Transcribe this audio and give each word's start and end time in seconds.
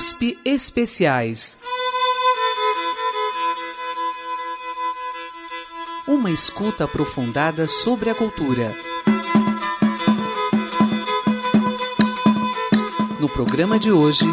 USP 0.00 0.38
Especiais. 0.46 1.58
Uma 6.08 6.30
escuta 6.30 6.84
aprofundada 6.84 7.66
sobre 7.66 8.08
a 8.08 8.14
cultura. 8.14 8.74
No 13.20 13.28
programa 13.28 13.78
de 13.78 13.92
hoje, 13.92 14.24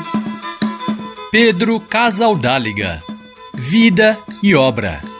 Pedro 1.32 1.82
Casaldáliga 1.82 3.04
Vida 3.54 4.18
e 4.42 4.56
Obra. 4.56 5.17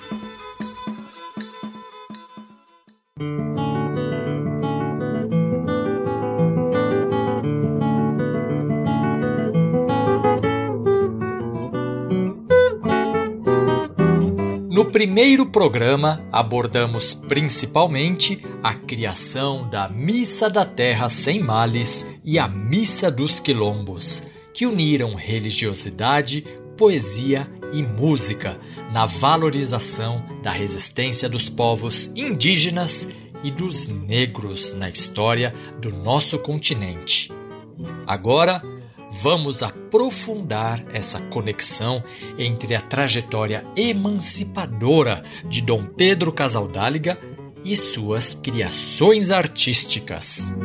Primeiro 14.98 15.46
programa, 15.46 16.28
abordamos 16.32 17.14
principalmente 17.14 18.44
a 18.64 18.74
criação 18.74 19.70
da 19.70 19.88
Missa 19.88 20.50
da 20.50 20.66
Terra 20.66 21.08
Sem 21.08 21.40
Males 21.40 22.04
e 22.26 22.40
a 22.40 22.48
Missa 22.48 23.12
dos 23.12 23.40
Quilombos, 23.40 24.24
que 24.56 24.66
uniram 24.66 25.14
religiosidade, 25.14 26.44
poesia 26.76 27.48
e 27.72 27.84
música 27.84 28.60
na 28.92 29.06
valorização 29.06 30.26
da 30.42 30.50
resistência 30.50 31.30
dos 31.30 31.48
povos 31.48 32.12
indígenas 32.16 33.08
e 33.44 33.52
dos 33.52 33.88
negros 33.88 34.74
na 34.74 34.90
história 34.90 35.54
do 35.80 35.92
nosso 35.92 36.40
continente. 36.40 37.32
Agora, 38.08 38.64
vamos 39.22 39.62
aprofundar 39.62 40.84
essa 40.94 41.20
conexão 41.22 42.04
entre 42.38 42.76
a 42.76 42.82
trajetória 42.82 43.66
emancipadora 43.76 45.24
de 45.46 45.62
Dom 45.62 45.86
Pedro 45.86 46.34
Casaldáliga 46.34 47.18
e 47.64 47.76
suas 47.76 48.36
criações 48.36 49.32
artísticas. 49.32 50.56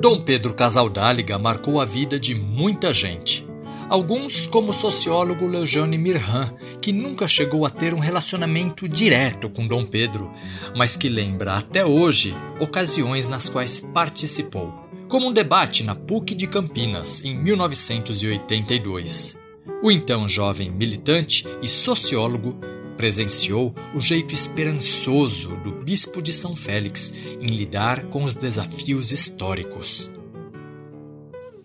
Dom 0.00 0.22
Pedro 0.24 0.54
Casaldáliga 0.54 1.38
marcou 1.38 1.80
a 1.80 1.84
vida 1.84 2.18
de 2.20 2.34
muita 2.34 2.92
gente. 2.92 3.47
Alguns, 3.88 4.46
como 4.46 4.70
o 4.70 4.74
sociólogo 4.74 5.46
Leojane 5.46 5.96
Mirhan, 5.96 6.52
que 6.80 6.92
nunca 6.92 7.26
chegou 7.26 7.64
a 7.64 7.70
ter 7.70 7.94
um 7.94 7.98
relacionamento 7.98 8.86
direto 8.86 9.48
com 9.48 9.66
Dom 9.66 9.86
Pedro, 9.86 10.30
mas 10.76 10.94
que 10.94 11.08
lembra 11.08 11.54
até 11.54 11.86
hoje 11.86 12.34
ocasiões 12.60 13.28
nas 13.28 13.48
quais 13.48 13.80
participou, 13.80 14.74
como 15.08 15.28
um 15.28 15.32
debate 15.32 15.82
na 15.82 15.94
PUC 15.94 16.34
de 16.34 16.46
Campinas 16.46 17.24
em 17.24 17.34
1982. 17.34 19.38
O 19.82 19.90
então 19.90 20.28
jovem 20.28 20.70
militante 20.70 21.46
e 21.62 21.68
sociólogo 21.68 22.58
presenciou 22.94 23.74
o 23.94 24.00
jeito 24.00 24.34
esperançoso 24.34 25.56
do 25.56 25.72
bispo 25.72 26.20
de 26.20 26.34
São 26.34 26.54
Félix 26.54 27.14
em 27.40 27.46
lidar 27.46 28.04
com 28.06 28.24
os 28.24 28.34
desafios 28.34 29.12
históricos. 29.12 30.10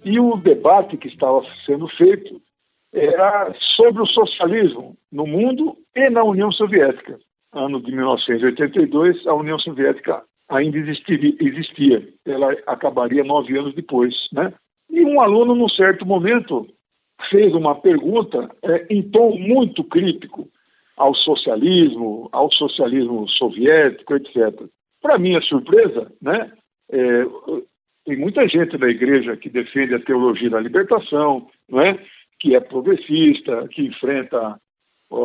E 0.04 0.20
o 0.20 0.38
debate 0.38 0.98
que 0.98 1.08
estava 1.08 1.44
sendo 1.66 1.88
feito 1.90 2.42
era 2.94 3.54
sobre 3.76 4.02
o 4.02 4.08
socialismo 4.08 4.96
no 5.12 5.26
mundo 5.26 5.76
e 5.96 6.10
na 6.10 6.24
União 6.24 6.52
Soviética. 6.52 7.20
Ano 7.52 7.82
de 7.82 7.92
1982, 7.92 9.26
a 9.28 9.34
União 9.34 9.58
Soviética 9.60 10.24
ainda 10.50 10.78
existia. 10.78 12.08
Ela 12.26 12.52
acabaria 12.68 13.24
nove 13.24 13.58
anos 13.58 13.74
depois, 13.74 14.14
né? 14.32 14.54
E 14.90 15.04
um 15.04 15.22
aluno, 15.22 15.56
num 15.56 15.70
certo 15.70 16.06
momento, 16.06 16.68
fez 17.30 17.54
uma 17.54 17.76
pergunta 17.76 18.50
é, 18.64 18.86
em 18.90 19.02
tom 19.02 19.38
muito 19.38 19.84
crítico 19.84 20.48
ao 20.98 21.16
socialismo, 21.16 22.30
ao 22.32 22.52
socialismo 22.52 23.28
soviético, 23.30 24.16
etc. 24.16 24.68
Para 25.02 25.18
minha 25.18 25.42
surpresa, 25.42 26.12
né, 26.22 26.52
é, 26.92 27.26
tem 28.06 28.18
muita 28.18 28.48
gente 28.48 28.78
da 28.78 28.90
igreja 28.90 29.38
que 29.38 29.50
defende 29.50 29.96
a 29.96 30.00
teologia 30.00 30.50
da 30.50 30.60
libertação, 30.60 31.48
não 31.70 31.82
é? 31.82 31.98
que 32.40 32.56
é 32.56 32.60
progressista, 32.60 33.68
que 33.70 33.84
enfrenta 33.84 34.60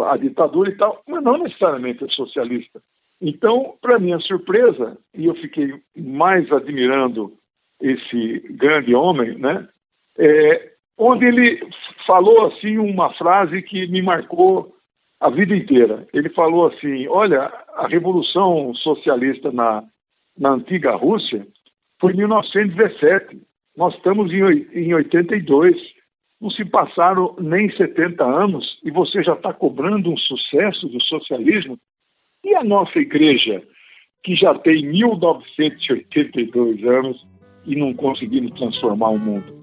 a 0.06 0.16
ditadura 0.16 0.70
e 0.70 0.76
tal, 0.76 1.02
mas 1.08 1.22
não 1.22 1.38
necessariamente 1.38 2.04
é 2.04 2.08
socialista. 2.08 2.80
Então, 3.20 3.74
para 3.82 3.98
minha 3.98 4.20
surpresa, 4.20 4.96
e 5.12 5.26
eu 5.26 5.34
fiquei 5.34 5.74
mais 5.96 6.50
admirando 6.52 7.32
esse 7.80 8.38
grande 8.50 8.94
homem, 8.94 9.36
né? 9.36 9.68
É, 10.16 10.72
onde 10.96 11.24
ele 11.24 11.60
falou 12.06 12.46
assim 12.46 12.78
uma 12.78 13.12
frase 13.14 13.62
que 13.62 13.88
me 13.88 14.02
marcou 14.02 14.72
a 15.20 15.30
vida 15.30 15.56
inteira. 15.56 16.06
Ele 16.12 16.28
falou 16.28 16.68
assim: 16.68 17.08
olha, 17.08 17.52
a 17.74 17.88
revolução 17.88 18.72
socialista 18.74 19.50
na, 19.50 19.82
na 20.38 20.50
antiga 20.50 20.94
Rússia 20.94 21.44
foi 22.00 22.12
em 22.12 22.16
1917. 22.18 23.40
Nós 23.76 23.94
estamos 23.94 24.32
em 24.32 24.94
82. 24.94 25.76
Não 26.40 26.50
se 26.50 26.64
passaram 26.64 27.34
nem 27.40 27.68
70 27.70 28.24
anos 28.24 28.78
e 28.84 28.90
você 28.90 29.22
já 29.22 29.34
está 29.34 29.52
cobrando 29.52 30.10
um 30.10 30.16
sucesso 30.16 30.88
do 30.88 31.02
socialismo? 31.02 31.78
E 32.44 32.54
a 32.54 32.62
nossa 32.62 32.98
igreja, 32.98 33.60
que 34.22 34.36
já 34.36 34.54
tem 34.54 34.86
1982 34.86 36.84
anos 36.84 37.26
e 37.66 37.74
não 37.74 37.92
conseguimos 37.92 38.52
transformar 38.52 39.10
o 39.10 39.18
mundo? 39.18 39.58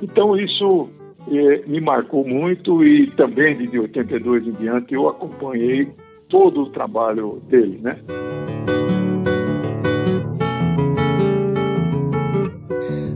Então, 0.00 0.38
isso 0.38 0.88
eh, 1.28 1.64
me 1.66 1.80
marcou 1.80 2.24
muito 2.26 2.84
e 2.84 3.10
também 3.12 3.56
de 3.56 3.78
82 3.78 4.46
em 4.46 4.52
diante 4.52 4.94
eu 4.94 5.08
acompanhei 5.08 5.88
todo 6.28 6.62
o 6.62 6.70
trabalho 6.70 7.42
dele, 7.48 7.78
né? 7.82 7.98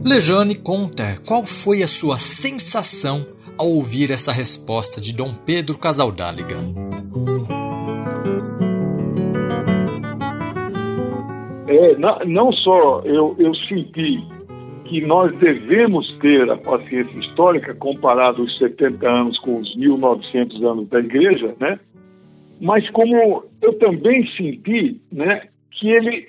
Lejane 0.08 0.54
conta 0.54 1.20
qual 1.26 1.42
foi 1.42 1.82
a 1.82 1.88
sua 1.88 2.16
sensação 2.16 3.26
ao 3.58 3.66
ouvir 3.66 4.12
essa 4.12 4.30
resposta 4.30 5.00
de 5.00 5.12
Dom 5.12 5.34
Pedro 5.34 5.76
Casaldáliga. 5.76 6.58
É, 11.66 11.96
não, 11.96 12.18
não 12.24 12.52
só 12.52 13.00
eu, 13.00 13.34
eu 13.36 13.52
senti 13.66 14.22
que 14.84 15.00
nós 15.00 15.36
devemos 15.38 16.06
ter 16.18 16.48
a 16.48 16.56
paciência 16.56 17.18
histórica 17.18 17.74
comparado 17.74 18.44
os 18.44 18.56
70 18.58 19.10
anos 19.10 19.36
com 19.40 19.58
os 19.58 19.74
1900 19.74 20.62
anos 20.62 20.88
da 20.88 21.00
igreja, 21.00 21.52
né? 21.58 21.80
Mas 22.60 22.88
como 22.90 23.42
eu 23.60 23.76
também 23.80 24.24
senti, 24.36 25.00
né, 25.10 25.48
que 25.72 25.90
ele 25.90 26.28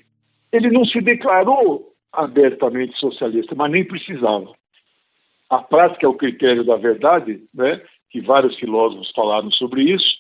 ele 0.52 0.72
não 0.72 0.84
se 0.84 1.00
declarou 1.00 1.94
abertamente 2.18 2.98
socialista, 2.98 3.54
mas 3.56 3.72
nem 3.72 3.86
precisava. 3.86 4.52
A 5.50 5.60
prática 5.60 6.06
é 6.06 6.10
o 6.10 6.18
critério 6.18 6.66
da 6.66 6.76
verdade, 6.76 7.44
né? 7.54 7.82
que 8.10 8.20
vários 8.22 8.58
filósofos 8.58 9.12
falaram 9.16 9.52
sobre 9.52 9.84
isso. 9.84 10.18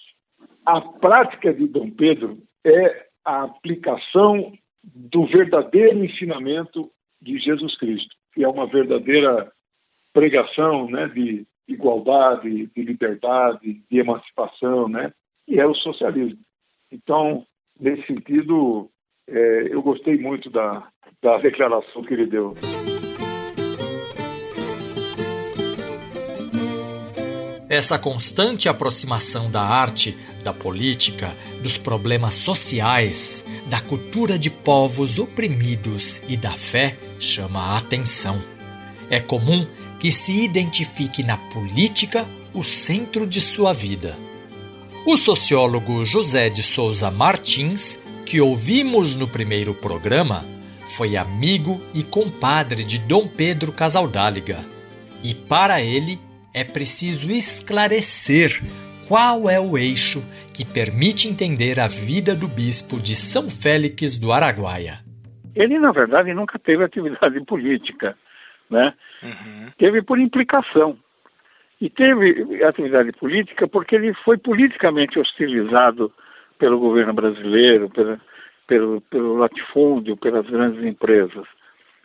A 0.63 0.79
prática 0.79 1.51
de 1.51 1.67
Dom 1.67 1.89
Pedro 1.89 2.37
é 2.63 3.07
a 3.25 3.43
aplicação 3.43 4.53
do 4.83 5.25
verdadeiro 5.25 6.05
ensinamento 6.05 6.89
de 7.19 7.39
Jesus 7.39 7.75
Cristo, 7.77 8.15
que 8.33 8.43
é 8.43 8.47
uma 8.47 8.67
verdadeira 8.67 9.51
pregação 10.13 10.89
né, 10.89 11.07
de 11.07 11.47
igualdade, 11.67 12.67
de 12.67 12.81
liberdade, 12.83 13.81
de 13.89 13.99
emancipação, 13.99 14.87
né? 14.87 15.11
e 15.47 15.59
é 15.59 15.65
o 15.65 15.73
socialismo. 15.73 16.39
Então, 16.91 17.45
nesse 17.79 18.05
sentido, 18.05 18.89
é, 19.27 19.73
eu 19.73 19.81
gostei 19.81 20.17
muito 20.17 20.49
da, 20.49 20.87
da 21.23 21.37
declaração 21.39 22.03
que 22.03 22.13
ele 22.13 22.27
deu. 22.27 22.53
Essa 27.69 27.99
constante 27.99 28.69
aproximação 28.69 29.51
da 29.51 29.61
arte, 29.61 30.15
da 30.43 30.53
política, 30.53 31.35
dos 31.61 31.77
problemas 31.77 32.33
sociais, 32.35 33.43
da 33.65 33.81
cultura 33.81 34.39
de 34.39 34.49
povos 34.49 35.19
oprimidos 35.19 36.21
e 36.29 36.37
da 36.37 36.51
fé 36.51 36.95
chama 37.19 37.59
a 37.59 37.77
atenção. 37.77 38.39
É 39.09 39.19
comum 39.19 39.67
que 39.99 40.11
se 40.11 40.45
identifique 40.45 41.23
na 41.23 41.37
política 41.37 42.25
o 42.53 42.63
centro 42.63 43.27
de 43.27 43.41
sua 43.41 43.73
vida. 43.73 44.15
O 45.05 45.17
sociólogo 45.17 46.05
José 46.05 46.49
de 46.49 46.63
Souza 46.63 47.09
Martins, 47.09 47.99
que 48.25 48.39
ouvimos 48.39 49.15
no 49.15 49.27
primeiro 49.27 49.73
programa, 49.73 50.45
foi 50.95 51.17
amigo 51.17 51.81
e 51.93 52.03
compadre 52.03 52.83
de 52.83 52.99
Dom 52.99 53.27
Pedro 53.27 53.71
Casaldáliga. 53.71 54.57
E 55.23 55.33
para 55.33 55.81
ele 55.81 56.17
é 56.53 56.63
preciso 56.63 57.31
esclarecer 57.31 58.61
qual 59.07 59.49
é 59.49 59.59
o 59.59 59.77
eixo 59.77 60.19
que 60.53 60.65
permite 60.65 61.27
entender 61.27 61.79
a 61.79 61.87
vida 61.87 62.35
do 62.35 62.47
bispo 62.47 62.97
de 62.97 63.15
São 63.15 63.49
Félix 63.49 64.17
do 64.17 64.31
Araguaia. 64.31 64.99
Ele, 65.55 65.79
na 65.79 65.91
verdade, 65.91 66.33
nunca 66.33 66.59
teve 66.59 66.83
atividade 66.83 67.43
política, 67.45 68.15
né? 68.69 68.93
Uhum. 69.23 69.71
Teve 69.77 70.01
por 70.01 70.19
implicação. 70.19 70.97
E 71.79 71.89
teve 71.89 72.63
atividade 72.63 73.11
política 73.13 73.67
porque 73.67 73.95
ele 73.95 74.13
foi 74.25 74.37
politicamente 74.37 75.19
hostilizado 75.19 76.11
pelo 76.57 76.79
governo 76.79 77.13
brasileiro, 77.13 77.89
pela, 77.89 78.19
pelo, 78.67 79.01
pelo 79.01 79.37
latifúndio, 79.37 80.17
pelas 80.17 80.45
grandes 80.47 80.83
empresas. 80.83 81.47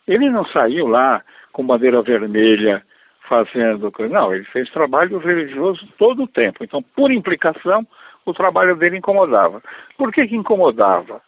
Ele 0.07 0.31
não 0.31 0.45
saiu 0.47 0.87
lá 0.87 1.23
com 1.53 1.67
bandeira 1.67 2.01
vermelha 2.03 2.83
fazendo. 3.29 3.93
Não, 4.11 4.35
ele 4.35 4.45
fez 4.45 4.71
trabalho 4.71 5.19
religioso 5.19 5.87
todo 5.99 6.25
o 6.25 6.29
tempo. 6.29 6.65
Então, 6.65 6.83
por 6.83 7.11
implicação, 7.11 7.87
o 8.25 8.33
trabalho 8.33 8.77
dele 8.77 8.99
incomodava. 8.99 9.63
Por 9.97 10.13
que, 10.13 10.27
que 10.27 10.37
incomodava? 10.37 11.21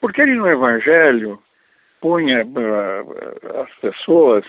Porque 0.00 0.20
ele 0.20 0.34
no 0.34 0.48
Evangelho 0.48 1.38
punha 2.00 2.44
uh, 2.44 3.60
as 3.62 3.70
pessoas 3.76 4.44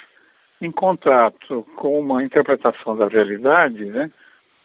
em 0.62 0.72
contato 0.72 1.66
com 1.76 2.00
uma 2.00 2.24
interpretação 2.24 2.98
da 2.98 3.08
realidade, 3.08 3.86
né? 3.86 4.10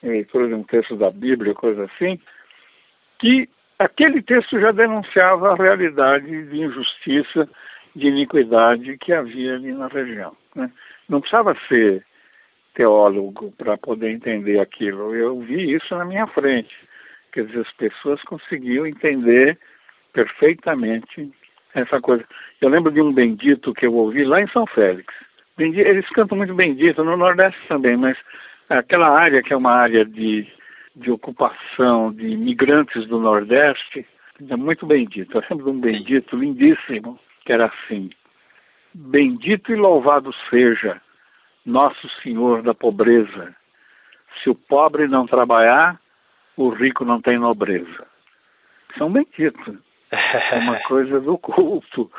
leitura 0.02 0.46
de 0.46 0.54
um 0.54 0.62
texto 0.62 0.96
da 0.96 1.10
Bíblia, 1.10 1.54
coisa 1.54 1.84
assim, 1.84 2.18
que 3.18 3.48
aquele 3.78 4.22
texto 4.22 4.58
já 4.60 4.72
denunciava 4.72 5.52
a 5.52 5.56
realidade 5.56 6.26
de 6.46 6.60
injustiça, 6.60 7.48
de 7.94 8.08
iniquidade 8.08 8.98
que 8.98 9.12
havia 9.12 9.54
ali 9.54 9.72
na 9.72 9.88
região. 9.88 10.36
Né? 10.54 10.70
Não 11.08 11.20
precisava 11.20 11.56
ser 11.68 12.04
teólogo 12.74 13.52
para 13.56 13.76
poder 13.76 14.10
entender 14.10 14.60
aquilo. 14.60 15.14
Eu 15.14 15.40
vi 15.40 15.74
isso 15.74 15.96
na 15.96 16.04
minha 16.04 16.26
frente. 16.26 16.74
Quer 17.32 17.46
dizer, 17.46 17.60
as 17.60 17.72
pessoas 17.72 18.22
conseguiam 18.22 18.86
entender 18.86 19.58
perfeitamente 20.12 21.30
essa 21.74 22.00
coisa. 22.00 22.24
Eu 22.60 22.68
lembro 22.68 22.90
de 22.90 23.00
um 23.00 23.12
bendito 23.12 23.74
que 23.74 23.86
eu 23.86 23.94
ouvi 23.94 24.24
lá 24.24 24.40
em 24.40 24.48
São 24.48 24.66
Félix. 24.66 25.12
Eles 25.58 26.08
cantam 26.10 26.38
muito 26.38 26.54
bendito, 26.54 27.02
no 27.02 27.16
Nordeste 27.16 27.60
também, 27.66 27.96
mas 27.96 28.16
aquela 28.68 29.08
área 29.08 29.42
que 29.42 29.52
é 29.52 29.56
uma 29.56 29.72
área 29.72 30.04
de, 30.04 30.46
de 30.98 31.10
ocupação 31.10 32.12
de 32.12 32.26
imigrantes 32.26 33.06
do 33.06 33.18
Nordeste, 33.20 34.06
é 34.48 34.56
muito 34.56 34.86
bendito. 34.86 35.36
Eu 35.36 35.44
lembro 35.48 35.64
de 35.64 35.70
um 35.70 35.80
bendito 35.80 36.36
lindíssimo, 36.36 37.18
que 37.44 37.52
era 37.52 37.66
assim: 37.66 38.10
Bendito 38.94 39.72
e 39.72 39.76
louvado 39.76 40.32
seja 40.50 41.00
nosso 41.64 42.08
Senhor 42.22 42.62
da 42.62 42.74
pobreza. 42.74 43.54
Se 44.42 44.50
o 44.50 44.54
pobre 44.54 45.06
não 45.06 45.26
trabalhar, 45.26 46.00
o 46.56 46.68
rico 46.70 47.04
não 47.04 47.20
tem 47.20 47.38
nobreza. 47.38 48.06
São 48.96 49.12
benditos. 49.12 49.76
É 50.10 50.58
uma 50.58 50.78
coisa 50.88 51.20
do 51.20 51.36
culto. 51.38 52.10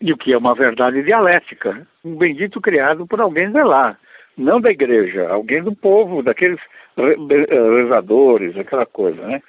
E 0.00 0.12
o 0.12 0.16
que 0.16 0.32
é 0.32 0.38
uma 0.38 0.54
verdade 0.54 1.02
dialética. 1.02 1.86
Um 2.04 2.16
bendito 2.16 2.60
criado 2.60 3.06
por 3.06 3.20
alguém 3.20 3.50
de 3.50 3.62
lá, 3.62 3.96
não 4.36 4.60
da 4.60 4.70
igreja, 4.70 5.28
alguém 5.28 5.62
do 5.62 5.74
povo, 5.74 6.22
daqueles 6.22 6.60
rezadores, 6.96 8.56
aquela 8.56 8.86
coisa, 8.86 9.20
né? 9.26 9.42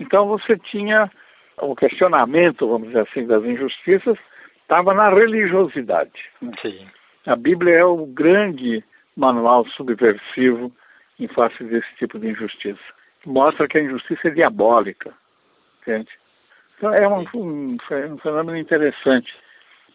Então 0.00 0.26
você 0.26 0.56
tinha 0.56 1.10
o 1.58 1.74
questionamento, 1.74 2.68
vamos 2.68 2.88
dizer 2.88 3.00
assim, 3.08 3.26
das 3.26 3.44
injustiças, 3.44 4.18
estava 4.62 4.92
na 4.92 5.08
religiosidade. 5.08 6.30
Né? 6.40 6.52
Sim. 6.60 6.86
A 7.26 7.36
Bíblia 7.36 7.74
é 7.74 7.84
o 7.84 8.06
grande 8.06 8.82
manual 9.16 9.66
subversivo 9.68 10.72
em 11.18 11.28
face 11.28 11.62
desse 11.64 11.88
tipo 11.96 12.18
de 12.18 12.28
injustiça. 12.28 12.80
Mostra 13.24 13.68
que 13.68 13.78
a 13.78 13.82
injustiça 13.82 14.28
é 14.28 14.30
diabólica. 14.30 15.12
Entende? 15.82 16.10
Então 16.76 16.92
é 16.92 17.06
um, 17.08 17.24
um, 17.34 17.76
um 18.10 18.18
fenômeno 18.18 18.56
interessante. 18.58 19.32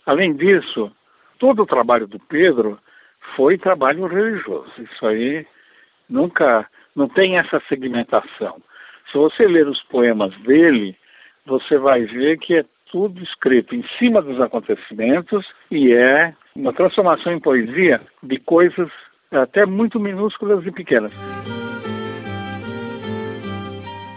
Além 0.06 0.36
disso, 0.36 0.92
todo 1.38 1.64
o 1.64 1.68
trabalho 1.68 2.08
do 2.08 2.20
Pedro 2.20 2.80
foi 3.36 3.58
trabalho 3.58 4.08
religioso. 4.08 4.72
Isso 4.78 5.06
aí 5.06 5.46
nunca 6.10 6.68
não 6.96 7.08
tem 7.08 7.38
essa 7.38 7.62
segmentação. 7.68 8.62
Se 9.12 9.18
você 9.18 9.48
ler 9.48 9.68
os 9.68 9.82
poemas 9.84 10.36
dele, 10.42 10.96
você 11.46 11.78
vai 11.78 12.04
ver 12.04 12.38
que 12.38 12.56
é 12.56 12.66
tudo 12.92 13.22
escrito 13.24 13.76
em 13.76 13.84
cima 13.98 14.22
dos 14.22 14.40
acontecimentos 14.42 15.46
e 15.72 15.94
é 15.94 16.34
uma 16.56 16.74
transformação 16.74 17.32
em 17.34 17.40
poesia 17.40 18.02
de 18.22 18.40
coisas 18.40 18.90
até 19.32 19.66
muito 19.66 20.00
minúsculas 20.00 20.66
e 20.66 20.72
pequenas. 20.72 21.12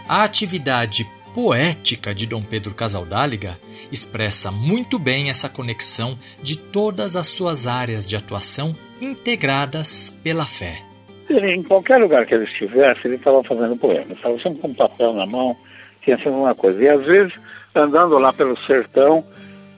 A 0.09 0.23
atividade 0.23 1.05
poética 1.33 2.13
de 2.13 2.27
Dom 2.27 2.43
Pedro 2.43 2.75
Casaldáliga 2.75 3.57
expressa 3.91 4.51
muito 4.51 4.99
bem 4.99 5.29
essa 5.29 5.49
conexão 5.49 6.17
de 6.41 6.57
todas 6.57 7.15
as 7.15 7.27
suas 7.27 7.67
áreas 7.67 8.05
de 8.05 8.15
atuação 8.15 8.75
integradas 9.03 10.11
pela 10.23 10.45
fé. 10.45 10.81
Em 11.29 11.63
qualquer 11.63 11.97
lugar 11.97 12.25
que 12.25 12.35
ele 12.35 12.45
estivesse, 12.45 13.07
ele 13.07 13.15
estava 13.15 13.43
fazendo 13.43 13.77
poema. 13.77 14.13
Estava 14.13 14.37
sempre 14.39 14.59
com 14.59 14.73
papel 14.73 15.13
na 15.13 15.25
mão, 15.25 15.55
tinha 16.01 16.17
sempre 16.17 16.31
uma 16.31 16.55
coisa. 16.55 16.81
E 16.81 16.89
às 16.89 17.03
vezes, 17.05 17.33
andando 17.73 18.17
lá 18.17 18.31
pelo 18.33 18.57
sertão, 18.65 19.23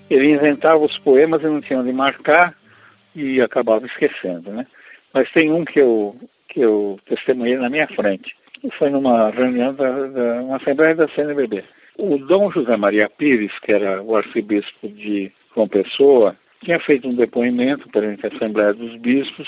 ele 0.10 0.32
inventava 0.32 0.84
os 0.84 0.98
poemas 1.00 1.42
e 1.42 1.46
não 1.46 1.62
tinha 1.62 1.80
onde 1.80 1.92
marcar 1.92 2.56
e 3.16 3.42
acabava 3.42 3.86
esquecendo, 3.86 4.52
né? 4.52 4.68
Mas 5.14 5.32
tem 5.32 5.52
um 5.52 5.64
que 5.64 5.80
eu, 5.80 6.16
que 6.50 6.60
eu 6.60 7.00
testemunhei 7.08 7.58
na 7.58 7.70
minha 7.70 7.88
frente. 7.88 8.36
Foi 8.78 8.90
numa 8.90 9.30
reunião 9.30 9.74
da, 9.74 10.08
da 10.08 10.42
uma 10.42 10.58
assembleia 10.58 10.96
da 10.96 11.08
CNBB. 11.10 11.64
O 11.98 12.18
Dom 12.18 12.52
José 12.52 12.76
Maria 12.76 13.10
Pires, 13.10 13.52
que 13.60 13.72
era 13.72 14.02
o 14.02 14.16
arcebispo 14.16 14.90
de 14.90 15.32
João 15.54 15.68
Pessoa, 15.68 16.36
tinha 16.66 16.80
feito 16.80 17.08
um 17.08 17.16
depoimento 17.16 17.88
perante 17.90 18.26
a 18.26 18.30
Assembleia 18.30 18.74
dos 18.74 18.98
Bispos, 18.98 19.48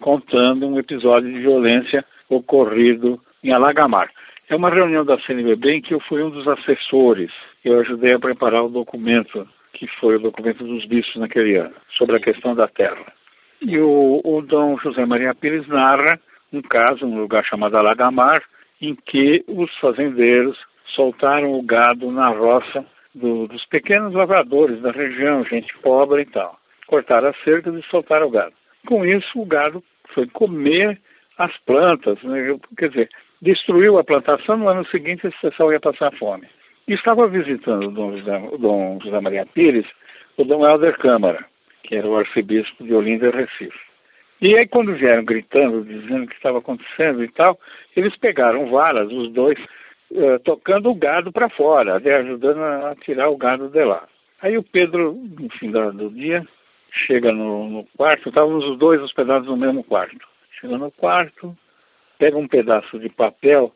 contando 0.00 0.66
um 0.66 0.78
episódio 0.78 1.32
de 1.32 1.38
violência 1.38 2.04
ocorrido 2.28 3.20
em 3.42 3.52
Alagamar. 3.52 4.10
É 4.48 4.56
uma 4.56 4.70
reunião 4.70 5.04
da 5.04 5.18
CNBB 5.20 5.74
em 5.74 5.80
que 5.80 5.94
eu 5.94 6.00
fui 6.00 6.22
um 6.22 6.30
dos 6.30 6.46
assessores. 6.48 7.30
Eu 7.64 7.80
ajudei 7.80 8.14
a 8.14 8.18
preparar 8.18 8.64
o 8.64 8.68
documento 8.68 9.48
que 9.72 9.86
foi 10.00 10.16
o 10.16 10.20
documento 10.20 10.64
dos 10.64 10.84
bispos 10.86 11.16
naquele 11.16 11.56
ano, 11.56 11.74
sobre 11.96 12.16
a 12.16 12.20
questão 12.20 12.54
da 12.54 12.66
terra. 12.66 13.12
E 13.60 13.78
o, 13.78 14.20
o 14.24 14.42
Dom 14.42 14.78
José 14.78 15.04
Maria 15.06 15.34
Pires 15.34 15.68
narra 15.68 16.18
um 16.52 16.62
caso, 16.62 17.06
um 17.06 17.20
lugar 17.20 17.44
chamado 17.44 17.76
Alagamar, 17.76 18.42
em 18.80 18.96
que 18.96 19.44
os 19.46 19.72
fazendeiros 19.78 20.58
soltaram 20.94 21.52
o 21.52 21.62
gado 21.62 22.10
na 22.10 22.30
roça 22.30 22.84
do, 23.14 23.46
dos 23.46 23.64
pequenos 23.66 24.14
lavradores 24.14 24.80
da 24.80 24.90
região, 24.90 25.44
gente 25.44 25.76
pobre 25.78 26.22
e 26.22 26.26
tal. 26.26 26.58
Cortaram 26.86 27.28
as 27.28 27.40
cercas 27.42 27.74
e 27.74 27.82
soltaram 27.90 28.26
o 28.26 28.30
gado. 28.30 28.54
Com 28.86 29.04
isso, 29.04 29.40
o 29.40 29.46
gado 29.46 29.82
foi 30.14 30.26
comer 30.28 31.00
as 31.36 31.56
plantas, 31.58 32.20
né? 32.22 32.56
quer 32.76 32.88
dizer, 32.88 33.08
destruiu 33.40 33.98
a 33.98 34.04
plantação, 34.04 34.56
no 34.56 34.68
ano 34.68 34.86
seguinte 34.86 35.26
esse 35.26 35.40
pessoal 35.40 35.72
ia 35.72 35.80
passar 35.80 36.12
fome. 36.18 36.46
E 36.86 36.94
estava 36.94 37.28
visitando 37.28 37.88
o 37.88 37.90
Dom 37.90 38.16
José, 38.16 38.48
o 38.50 38.58
Dom 38.58 38.98
José 39.02 39.20
Maria 39.20 39.46
Pires, 39.46 39.86
o 40.36 40.44
Dom 40.44 40.66
Helder 40.66 40.96
Câmara, 40.98 41.44
que 41.84 41.96
era 41.96 42.08
o 42.08 42.16
arcebispo 42.16 42.82
de 42.82 42.94
Olinda 42.94 43.28
e 43.28 43.30
Recife. 43.30 43.88
E 44.40 44.54
aí, 44.54 44.68
quando 44.68 44.94
vieram 44.94 45.24
gritando, 45.24 45.84
dizendo 45.84 46.24
o 46.24 46.26
que 46.28 46.34
estava 46.36 46.58
acontecendo 46.58 47.24
e 47.24 47.28
tal, 47.32 47.58
eles 47.96 48.16
pegaram 48.18 48.70
varas, 48.70 49.10
os 49.10 49.32
dois, 49.32 49.58
uh, 50.10 50.38
tocando 50.44 50.90
o 50.90 50.94
gado 50.94 51.32
para 51.32 51.48
fora, 51.48 51.96
ajudando 51.96 52.62
a 52.62 52.94
tirar 52.96 53.28
o 53.28 53.36
gado 53.36 53.68
de 53.68 53.84
lá. 53.84 54.06
Aí 54.40 54.56
o 54.56 54.62
Pedro, 54.62 55.12
no 55.12 55.50
fim 55.58 55.70
do 55.70 56.10
dia, 56.10 56.46
chega 57.06 57.32
no, 57.32 57.68
no 57.68 57.84
quarto, 57.96 58.28
estávamos 58.28 58.64
os 58.64 58.78
dois 58.78 59.00
hospedados 59.02 59.48
no 59.48 59.56
mesmo 59.56 59.82
quarto. 59.82 60.26
Chega 60.60 60.78
no 60.78 60.90
quarto, 60.90 61.56
pega 62.18 62.36
um 62.36 62.48
pedaço 62.48 62.98
de 62.98 63.08
papel 63.08 63.72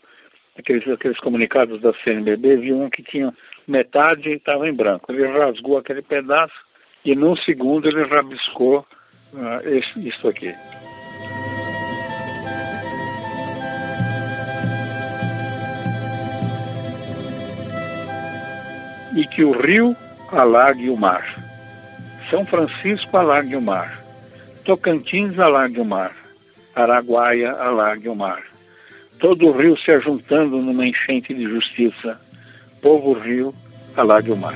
aqueles, 0.58 0.86
aqueles 0.88 1.18
comunicados 1.18 1.80
da 1.80 1.92
CNBB, 2.04 2.56
viu 2.56 2.80
um 2.80 2.90
que 2.90 3.02
tinha 3.02 3.32
metade 3.66 4.28
e 4.28 4.34
estava 4.34 4.68
em 4.68 4.74
branco. 4.74 5.10
Ele 5.10 5.26
rasgou 5.26 5.78
aquele 5.78 6.02
pedaço 6.02 6.54
e 7.04 7.14
num 7.14 7.36
segundo 7.36 7.88
ele 7.88 8.04
rabiscou 8.04 8.86
uh, 9.32 9.98
isso 9.98 10.28
aqui. 10.28 10.54
E 19.14 19.26
que 19.26 19.44
o 19.44 19.52
rio 19.52 19.96
alague 20.30 20.88
o 20.88 20.96
mar. 20.96 21.24
São 22.30 22.46
Francisco 22.46 23.16
alague 23.16 23.56
o 23.56 23.60
mar. 23.60 24.02
Tocantins 24.64 25.38
alague 25.38 25.80
o 25.80 25.84
mar. 25.84 26.12
Araguaia 26.74 27.52
alague 27.52 28.08
o 28.08 28.14
mar 28.14 28.42
todo 29.22 29.46
o 29.46 29.52
rio 29.52 29.78
se 29.78 29.92
ajuntando 29.92 30.60
numa 30.60 30.84
enchente 30.84 31.32
de 31.32 31.44
justiça. 31.44 32.20
Povo 32.82 33.12
rio, 33.12 33.54
alague 33.96 34.32
o 34.32 34.36
mar. 34.36 34.54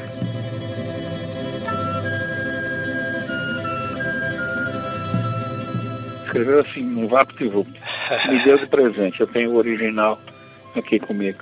Escreveu 6.24 6.60
assim, 6.60 6.82
no 6.82 7.06
VaptVupt. 7.06 7.80
Me 8.28 8.44
deu 8.44 8.58
de 8.58 8.66
presente, 8.66 9.20
eu 9.20 9.28
tenho 9.28 9.52
o 9.52 9.56
original 9.56 10.18
aqui 10.74 10.98
comigo. 10.98 11.38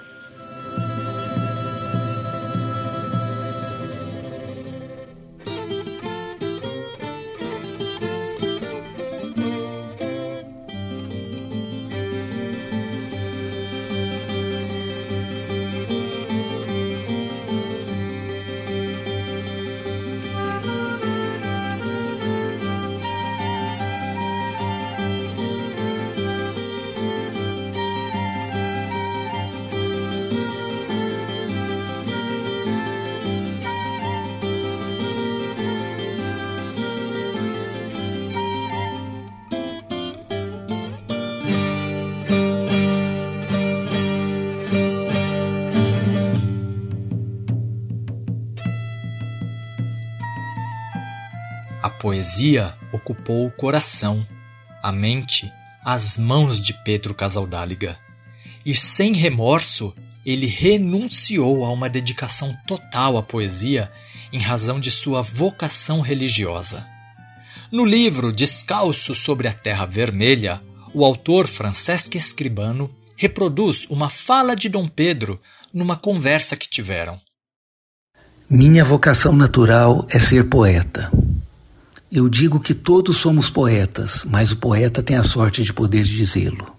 Poesia 52.25 52.75
ocupou 52.91 53.47
o 53.47 53.51
coração, 53.51 54.27
a 54.83 54.91
mente, 54.91 55.53
as 55.85 56.17
mãos 56.17 56.59
de 56.59 56.73
Pedro 56.83 57.13
Casaldáliga. 57.15 57.99
E 58.65 58.75
sem 58.75 59.13
remorso, 59.13 59.95
ele 60.25 60.47
renunciou 60.47 61.67
a 61.67 61.71
uma 61.71 61.87
dedicação 61.87 62.57
total 62.67 63.19
à 63.19 63.23
poesia 63.23 63.93
em 64.33 64.39
razão 64.39 64.81
de 64.81 64.91
sua 64.91 65.21
vocação 65.21 66.01
religiosa. 66.01 66.87
No 67.71 67.85
livro 67.85 68.33
Descalço 68.33 69.15
sobre 69.15 69.47
a 69.47 69.53
Terra 69.53 69.85
Vermelha, 69.85 70.63
o 70.95 71.05
autor 71.05 71.47
Francesco 71.47 72.17
Escribano 72.17 72.91
reproduz 73.19 73.87
uma 73.91 74.09
fala 74.09 74.57
de 74.57 74.71
Dom 74.71 74.89
Pedro 74.89 75.39
numa 75.75 75.95
conversa 75.95 76.57
que 76.57 76.71
tiveram. 76.71 77.21
Minha 78.49 78.83
vocação 78.83 79.37
natural 79.37 80.07
é 80.09 80.19
ser 80.19 80.49
poeta. 80.49 81.13
Eu 82.17 82.29
digo 82.29 82.61
que 82.61 82.75
todos 82.75 83.17
somos 83.17 83.51
poetas, 83.51 84.25
mas 84.25 84.53
o 84.53 84.57
poeta 84.59 85.03
tem 85.03 85.17
a 85.17 85.25
sorte 85.25 85.65
de 85.65 85.73
poder 85.73 86.05
dizê-lo. 86.05 86.73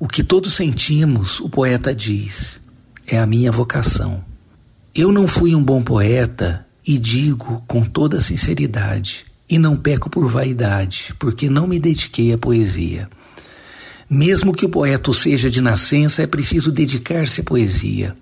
O 0.00 0.08
que 0.08 0.22
todos 0.22 0.54
sentimos, 0.54 1.40
o 1.40 1.48
poeta 1.50 1.94
diz, 1.94 2.58
é 3.06 3.18
a 3.18 3.26
minha 3.26 3.52
vocação. 3.52 4.24
Eu 4.94 5.12
não 5.12 5.28
fui 5.28 5.54
um 5.54 5.62
bom 5.62 5.82
poeta 5.82 6.66
e 6.86 6.96
digo 6.96 7.62
com 7.66 7.84
toda 7.84 8.22
sinceridade, 8.22 9.26
e 9.46 9.58
não 9.58 9.76
peco 9.76 10.08
por 10.08 10.26
vaidade, 10.26 11.14
porque 11.18 11.50
não 11.50 11.66
me 11.66 11.78
dediquei 11.78 12.32
à 12.32 12.38
poesia. 12.38 13.10
Mesmo 14.08 14.54
que 14.54 14.64
o 14.64 14.70
poeta 14.70 15.12
seja 15.12 15.50
de 15.50 15.60
nascença, 15.60 16.22
é 16.22 16.26
preciso 16.26 16.72
dedicar-se 16.72 17.42
à 17.42 17.44
poesia. 17.44 18.16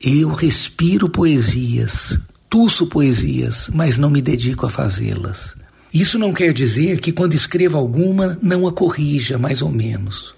Eu 0.00 0.30
respiro 0.30 1.08
poesias, 1.08 2.16
tuço 2.48 2.86
poesias, 2.86 3.68
mas 3.74 3.98
não 3.98 4.08
me 4.08 4.22
dedico 4.22 4.66
a 4.66 4.70
fazê-las. 4.70 5.65
Isso 5.92 6.18
não 6.18 6.32
quer 6.32 6.52
dizer 6.52 7.00
que 7.00 7.12
quando 7.12 7.34
escrevo 7.34 7.76
alguma 7.76 8.38
não 8.42 8.66
a 8.66 8.72
corrija, 8.72 9.38
mais 9.38 9.62
ou 9.62 9.70
menos, 9.70 10.34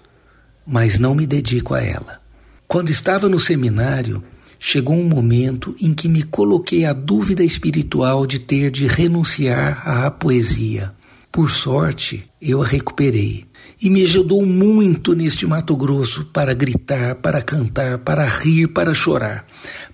mas 0.65 0.99
não 0.99 1.15
me 1.15 1.25
dedico 1.25 1.73
a 1.73 1.81
ela. 1.81 2.21
Quando 2.67 2.89
estava 2.89 3.27
no 3.27 3.39
seminário, 3.39 4.23
chegou 4.59 4.95
um 4.95 5.07
momento 5.07 5.75
em 5.81 5.93
que 5.93 6.07
me 6.07 6.21
coloquei 6.21 6.85
a 6.85 6.93
dúvida 6.93 7.43
espiritual 7.43 8.25
de 8.25 8.39
ter 8.39 8.69
de 8.69 8.87
renunciar 8.87 9.81
à 9.87 10.11
poesia. 10.11 10.93
Por 11.31 11.49
sorte, 11.49 12.25
eu 12.41 12.61
a 12.61 12.65
recuperei 12.65 13.45
e 13.81 13.89
me 13.89 14.03
ajudou 14.03 14.45
muito 14.45 15.13
neste 15.13 15.47
Mato 15.47 15.75
Grosso 15.75 16.25
para 16.25 16.53
gritar, 16.53 17.15
para 17.15 17.41
cantar, 17.41 17.99
para 17.99 18.27
rir, 18.27 18.67
para 18.67 18.93
chorar, 18.93 19.45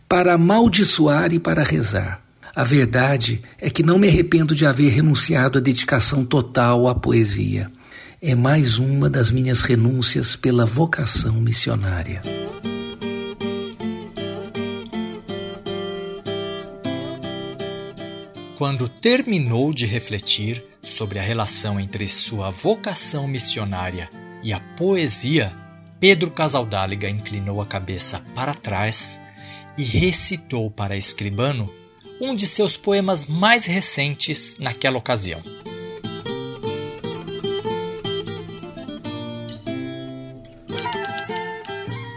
para 0.09 0.33
amaldiçoar 0.33 1.33
e 1.33 1.39
para 1.39 1.63
rezar. 1.63 2.24
A 2.55 2.63
verdade 2.63 3.41
é 3.59 3.69
que 3.69 3.83
não 3.83 3.99
me 3.99 4.07
arrependo 4.07 4.55
de 4.55 4.65
haver 4.65 4.89
renunciado 4.89 5.57
à 5.57 5.61
dedicação 5.61 6.23
total 6.23 6.87
à 6.87 6.95
poesia. 6.95 7.69
É 8.21 8.33
mais 8.33 8.77
uma 8.77 9.09
das 9.09 9.29
minhas 9.29 9.61
renúncias 9.61 10.37
pela 10.37 10.65
vocação 10.65 11.33
missionária. 11.33 12.21
Quando 18.57 18.87
terminou 18.87 19.73
de 19.73 19.85
refletir 19.85 20.63
sobre 20.81 21.19
a 21.19 21.21
relação 21.21 21.77
entre 21.77 22.07
sua 22.07 22.51
vocação 22.51 23.27
missionária 23.27 24.09
e 24.41 24.53
a 24.53 24.61
poesia, 24.77 25.53
Pedro 25.99 26.31
Casaldáliga 26.31 27.09
inclinou 27.09 27.61
a 27.61 27.65
cabeça 27.65 28.21
para 28.33 28.53
trás 28.53 29.19
e 29.77 29.83
recitou 29.83 30.71
para 30.71 30.95
Escribano 30.95 31.69
um 32.25 32.35
de 32.35 32.47
seus 32.47 32.75
poemas 32.75 33.27
mais 33.27 33.65
recentes 33.65 34.57
naquela 34.59 34.97
ocasião. 34.97 35.41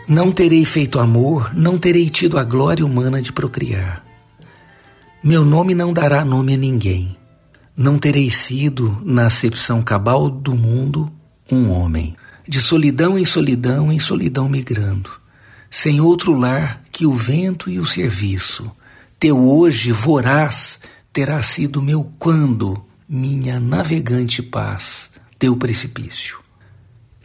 Não 0.09 0.33
terei 0.33 0.65
feito 0.65 0.99
amor, 0.99 1.55
não 1.55 1.77
terei 1.77 2.09
tido 2.09 2.39
a 2.39 2.45
glória 2.45 2.85
humana 2.85 3.21
de 3.21 3.31
procriar. 3.31 4.03
Meu 5.23 5.45
nome 5.45 5.75
não 5.75 5.93
dará 5.93 6.25
nome 6.25 6.55
a 6.55 6.57
ninguém. 6.57 7.15
Não 7.77 7.99
terei 7.99 8.31
sido, 8.31 9.03
na 9.05 9.27
acepção 9.27 9.83
cabal 9.83 10.31
do 10.31 10.55
mundo, 10.55 11.13
um 11.53 11.71
homem. 11.71 12.17
De 12.47 12.63
solidão 12.63 13.19
em 13.19 13.25
solidão, 13.27 13.93
em 13.93 13.99
solidão 13.99 14.49
migrando. 14.49 15.11
Sem 15.71 16.01
outro 16.01 16.33
lar 16.33 16.81
que 16.91 17.05
o 17.05 17.13
vento 17.13 17.69
e 17.69 17.79
o 17.79 17.85
serviço. 17.85 18.73
Teu 19.19 19.49
hoje 19.49 19.91
voraz 19.91 20.79
terá 21.13 21.43
sido 21.43 21.83
meu 21.83 22.13
quando, 22.21 22.81
minha 23.09 23.59
navegante 23.59 24.41
paz, 24.41 25.11
teu 25.37 25.57
precipício. 25.57 26.39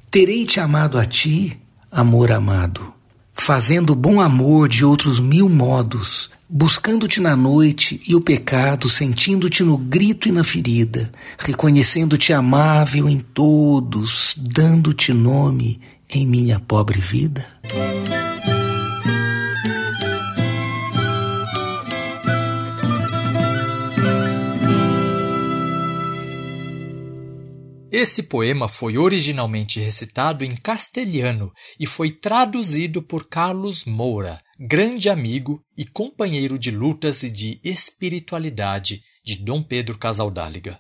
Terei 0.09 0.43
te 0.43 0.59
amado 0.59 0.97
a 0.97 1.05
ti, 1.05 1.55
amor 1.91 2.31
amado, 2.31 2.91
fazendo 3.31 3.93
bom 3.93 4.19
amor 4.19 4.67
de 4.67 4.83
outros 4.83 5.19
mil 5.19 5.47
modos, 5.47 6.31
buscando-te 6.49 7.21
na 7.21 7.35
noite 7.35 8.01
e 8.07 8.15
o 8.15 8.21
pecado, 8.21 8.89
sentindo-te 8.89 9.63
no 9.63 9.77
grito 9.77 10.27
e 10.27 10.31
na 10.31 10.43
ferida, 10.43 11.11
reconhecendo-te 11.37 12.33
amável 12.33 13.07
em 13.07 13.19
todos, 13.19 14.33
dando-te 14.35 15.13
nome 15.13 15.79
em 16.09 16.25
minha 16.25 16.59
pobre 16.59 16.99
vida? 16.99 17.45
Esse 27.95 28.23
poema 28.23 28.67
foi 28.67 28.97
originalmente 28.97 29.79
recitado 29.79 30.43
em 30.43 30.55
castelhano 30.55 31.53
e 31.79 31.85
foi 31.85 32.11
traduzido 32.11 33.03
por 33.03 33.29
Carlos 33.29 33.85
Moura, 33.85 34.41
grande 34.59 35.11
amigo 35.11 35.63
e 35.77 35.85
companheiro 35.85 36.57
de 36.57 36.71
lutas 36.71 37.21
e 37.21 37.29
de 37.29 37.61
espiritualidade 37.63 39.03
de 39.23 39.35
Dom 39.35 39.61
Pedro 39.61 39.95
Casaldáliga. 39.95 40.79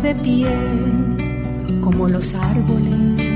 De 0.00 0.14
pie 0.14 0.48
como 1.80 2.08
los 2.08 2.34
árboles. 2.34 3.26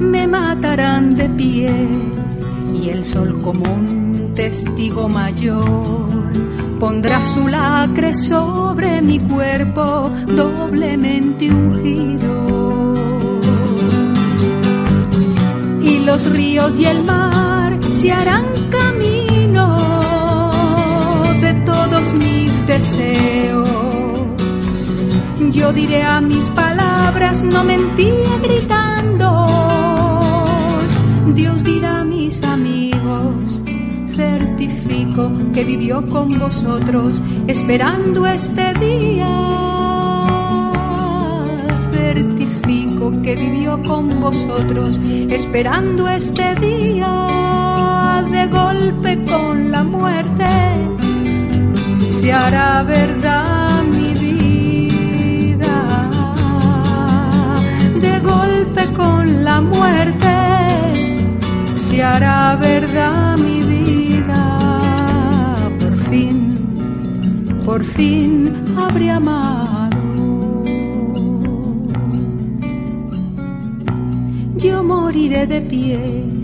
Me 0.00 0.26
matarán 0.28 1.16
de 1.16 1.28
pie 1.30 1.88
y 2.74 2.90
el 2.90 3.04
sol 3.04 3.40
como 3.42 3.64
un 3.72 4.32
testigo 4.34 5.08
mayor 5.08 6.06
pondrá 6.78 7.20
su 7.34 7.48
lacre 7.48 8.14
sobre 8.14 9.02
mi 9.02 9.18
cuerpo 9.18 10.10
doblemente 10.26 11.50
ungido. 11.50 12.94
Y 15.82 15.98
los 16.04 16.30
ríos 16.30 16.78
y 16.78 16.84
el 16.84 17.02
mar 17.02 17.78
se 17.98 18.12
harán 18.12 18.44
deseos. 22.86 23.68
Yo 25.50 25.72
diré 25.72 26.02
a 26.02 26.20
mis 26.20 26.44
palabras, 26.50 27.42
no 27.42 27.64
mentía 27.64 28.38
gritando. 28.42 29.46
Dios 31.34 31.64
dirá 31.64 32.00
a 32.00 32.04
mis 32.04 32.42
amigos, 32.42 33.60
certifico 34.14 35.30
que 35.52 35.64
vivió 35.64 36.06
con 36.06 36.38
vosotros 36.38 37.22
esperando 37.46 38.26
este 38.26 38.74
día. 38.74 39.28
Certifico 41.92 43.22
que 43.22 43.36
vivió 43.36 43.80
con 43.82 44.20
vosotros 44.20 45.00
esperando 45.30 46.08
este 46.08 46.54
día. 46.56 48.24
De 48.30 48.46
golpe 48.48 49.22
con 49.24 49.70
la 49.70 49.84
muerte 49.84 50.95
se 52.26 52.32
hará 52.32 52.82
verdad 52.82 53.84
mi 53.84 54.12
vida. 54.26 55.76
De 58.04 58.18
golpe 58.18 58.82
con 58.96 59.44
la 59.44 59.60
muerte 59.60 60.34
se 61.76 62.02
hará 62.02 62.56
verdad 62.56 63.38
mi 63.38 63.60
vida. 63.74 64.42
Por 65.78 65.96
fin, 66.08 66.36
por 67.64 67.84
fin 67.84 68.30
habré 68.76 69.08
amado. 69.10 70.02
Yo 74.56 74.82
moriré 74.82 75.46
de 75.46 75.60
pie 75.60 76.35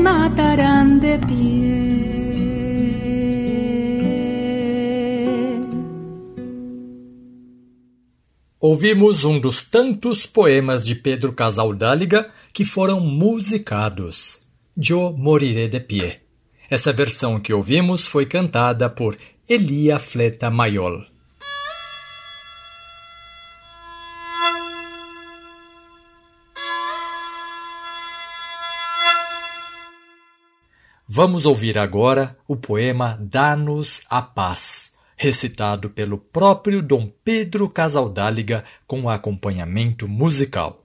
me 0.00 0.10
matarán 0.10 0.98
de 0.98 1.18
pie. 1.18 2.00
Ouvimos 8.58 9.24
um 9.24 9.40
dos 9.40 9.62
tantos 9.62 10.26
poemas 10.26 10.84
de 10.84 10.94
Pedro 10.94 11.32
Casaldáliga 11.32 12.30
que 12.52 12.64
foram 12.64 13.00
musicados. 13.00 14.40
Eu 14.76 15.12
moriré 15.16 15.68
de 15.68 15.80
pie. 15.80 16.20
Essa 16.68 16.92
versão 16.92 17.40
que 17.40 17.52
ouvimos 17.52 18.06
foi 18.06 18.26
cantada 18.26 18.88
por 18.88 19.16
Elia 19.48 19.98
Fleta 19.98 20.50
Maiol. 20.50 21.04
Vamos 31.12 31.44
ouvir 31.44 31.76
agora 31.76 32.36
o 32.46 32.54
poema 32.54 33.18
Dá-nos 33.20 34.04
a 34.08 34.22
Paz 34.22 34.94
recitado 35.16 35.90
pelo 35.90 36.16
próprio 36.16 36.80
Dom 36.80 37.10
Pedro 37.24 37.68
Casaldáliga 37.68 38.64
com 38.86 39.10
acompanhamento 39.10 40.06
musical. 40.06 40.79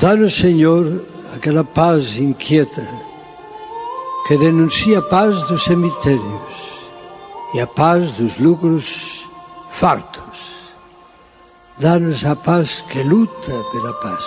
Dá-nos, 0.00 0.34
Senhor, 0.34 1.04
aquela 1.34 1.62
paz 1.62 2.16
inquieta 2.16 2.88
que 4.26 4.38
denuncia 4.38 5.00
a 5.00 5.02
paz 5.02 5.42
dos 5.42 5.62
cemitérios 5.62 6.88
e 7.52 7.60
a 7.60 7.66
paz 7.66 8.10
dos 8.12 8.38
lucros 8.38 9.28
fartos. 9.70 10.72
Dá-nos 11.78 12.24
a 12.24 12.34
paz 12.34 12.82
que 12.88 13.02
luta 13.02 13.52
pela 13.72 13.92
paz, 13.92 14.24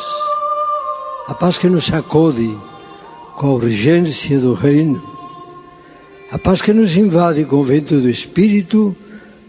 a 1.28 1.34
paz 1.34 1.58
que 1.58 1.68
nos 1.68 1.86
sacode 1.86 2.56
com 3.36 3.48
a 3.48 3.54
urgência 3.54 4.40
do 4.40 4.54
reino, 4.54 5.02
a 6.32 6.38
paz 6.38 6.62
que 6.62 6.72
nos 6.72 6.96
invade 6.96 7.46
com 7.46 7.56
o 7.56 7.64
vento 7.64 8.00
do 8.00 8.12
espírito, 8.12 8.96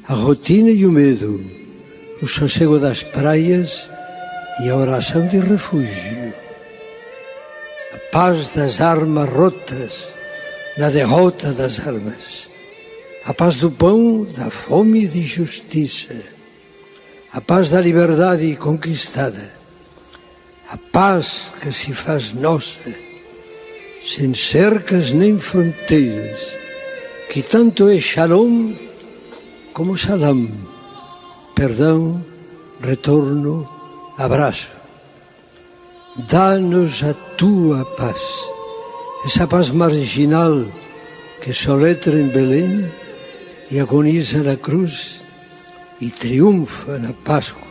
a 0.09 0.14
rotina 0.14 0.70
e 0.70 0.87
o 0.87 0.90
medo, 0.90 1.38
o 2.22 2.27
sossego 2.27 2.79
das 2.79 3.03
praias 3.03 3.90
e 4.61 4.71
a 4.71 4.77
oração 4.77 5.27
de 5.27 5.38
refúgio. 5.38 6.35
A 7.93 7.99
paz 8.11 8.55
das 8.55 8.81
armas 8.81 9.29
rotas 9.29 10.09
na 10.77 10.90
derrota 10.90 11.53
das 11.53 11.81
armas. 11.87 12.51
A 13.25 13.33
paz 13.33 13.57
do 13.57 13.71
pão, 13.71 14.27
da 14.37 14.51
fome 14.51 15.05
e 15.05 15.09
de 15.09 15.23
justiça. 15.23 16.14
A 17.33 17.40
paz 17.40 17.71
da 17.71 17.81
liberdade 17.81 18.55
conquistada. 18.57 19.53
A 20.71 20.77
paz 20.77 21.53
que 21.61 21.73
se 21.73 21.93
faz 21.93 22.33
nossa, 22.33 22.90
sem 24.03 24.35
cercas 24.35 25.12
nem 25.12 25.38
fronteiras, 25.38 26.57
que 27.29 27.43
tanto 27.43 27.88
é 27.88 27.99
shalom 27.99 28.75
como 29.73 29.97
salam, 29.97 30.49
perdão, 31.55 32.25
retorno, 32.81 33.69
abraço. 34.18 34.68
Dá-nos 36.29 37.03
a 37.03 37.12
tua 37.37 37.85
paz, 37.96 38.20
essa 39.24 39.46
paz 39.46 39.70
marginal 39.70 40.64
que 41.42 41.53
soletra 41.53 42.18
em 42.18 42.29
Belém 42.29 42.90
e 43.70 43.81
agoniza 43.81 44.42
na 44.42 44.57
cruz 44.57 45.22
e 46.00 46.09
triunfa 46.11 46.98
na 46.98 47.12
Páscoa. 47.12 47.62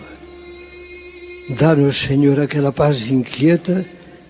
Dá-nos, 1.49 1.97
Senhor, 1.97 2.39
aquela 2.39 2.71
paz 2.71 3.09
inquieta 3.09 3.85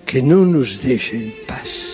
que 0.06 0.22
não 0.22 0.46
nos 0.46 0.78
deixa 0.78 1.16
em 1.16 1.32
paz. 1.48 1.93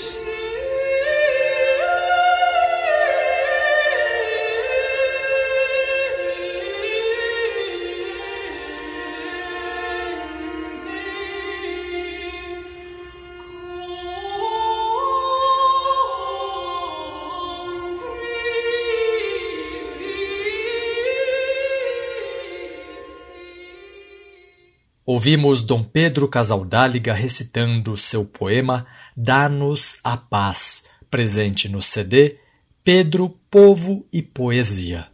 Ouvimos 25.20 25.66
Dom 25.66 25.84
Pedro 25.84 26.30
Casaldáliga 26.30 27.12
recitando 27.12 27.98
seu 27.98 28.24
poema 28.24 28.88
Dá-nos 29.18 30.00
a 30.02 30.16
Paz, 30.16 30.86
presente 31.12 31.68
no 31.68 31.82
CD 31.82 32.38
Pedro, 32.86 33.36
Povo 33.52 34.08
e 34.14 34.22
Poesia. 34.22 35.08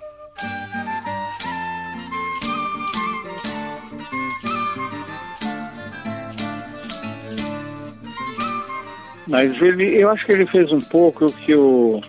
Mas 9.27 9.59
ele, 9.59 9.85
eu 9.99 10.11
acho 10.11 10.23
que 10.23 10.33
ele 10.33 10.45
fez 10.45 10.71
um 10.71 10.81
pouco 10.81 11.25
o 11.25 11.33
que 11.33 11.55
o, 11.55 11.99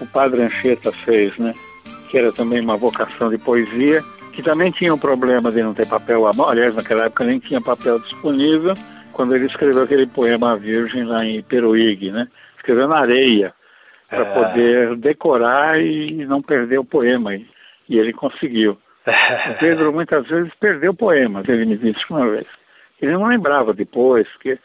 o 0.00 0.06
padre 0.06 0.40
Anchieta 0.40 0.90
fez, 0.90 1.36
né? 1.36 1.54
Que 2.10 2.16
era 2.16 2.32
também 2.32 2.62
uma 2.62 2.78
vocação 2.78 3.28
de 3.28 3.36
poesia 3.36 4.02
que 4.32 4.42
também 4.42 4.72
tinha 4.72 4.92
um 4.92 4.98
problema 4.98 5.50
de 5.52 5.62
não 5.62 5.74
ter 5.74 5.86
papel 5.86 6.26
à 6.26 6.32
mão, 6.32 6.48
aliás, 6.48 6.74
naquela 6.74 7.04
época 7.04 7.24
nem 7.24 7.38
tinha 7.38 7.60
papel 7.60 7.98
disponível, 8.00 8.74
quando 9.12 9.34
ele 9.34 9.46
escreveu 9.46 9.82
aquele 9.82 10.06
poema 10.06 10.52
A 10.52 10.56
Virgem 10.56 11.04
lá 11.04 11.24
em 11.24 11.42
Peruígue, 11.42 12.10
né? 12.10 12.26
Escreveu 12.56 12.88
na 12.88 12.98
areia, 12.98 13.52
para 14.08 14.22
é. 14.22 14.34
poder 14.34 14.96
decorar 14.96 15.80
e 15.80 16.24
não 16.24 16.40
perder 16.40 16.78
o 16.78 16.84
poema. 16.84 17.34
E, 17.34 17.46
e 17.88 17.98
ele 17.98 18.12
conseguiu. 18.12 18.72
o 19.06 19.58
Pedro 19.60 19.92
muitas 19.92 20.26
vezes 20.26 20.52
perdeu 20.58 20.94
poemas, 20.94 21.46
ele 21.48 21.66
me 21.66 21.76
disse 21.76 22.00
uma 22.08 22.28
vez. 22.28 22.46
Ele 23.00 23.12
não 23.12 23.26
lembrava 23.26 23.74
depois, 23.74 24.26
que 24.40 24.58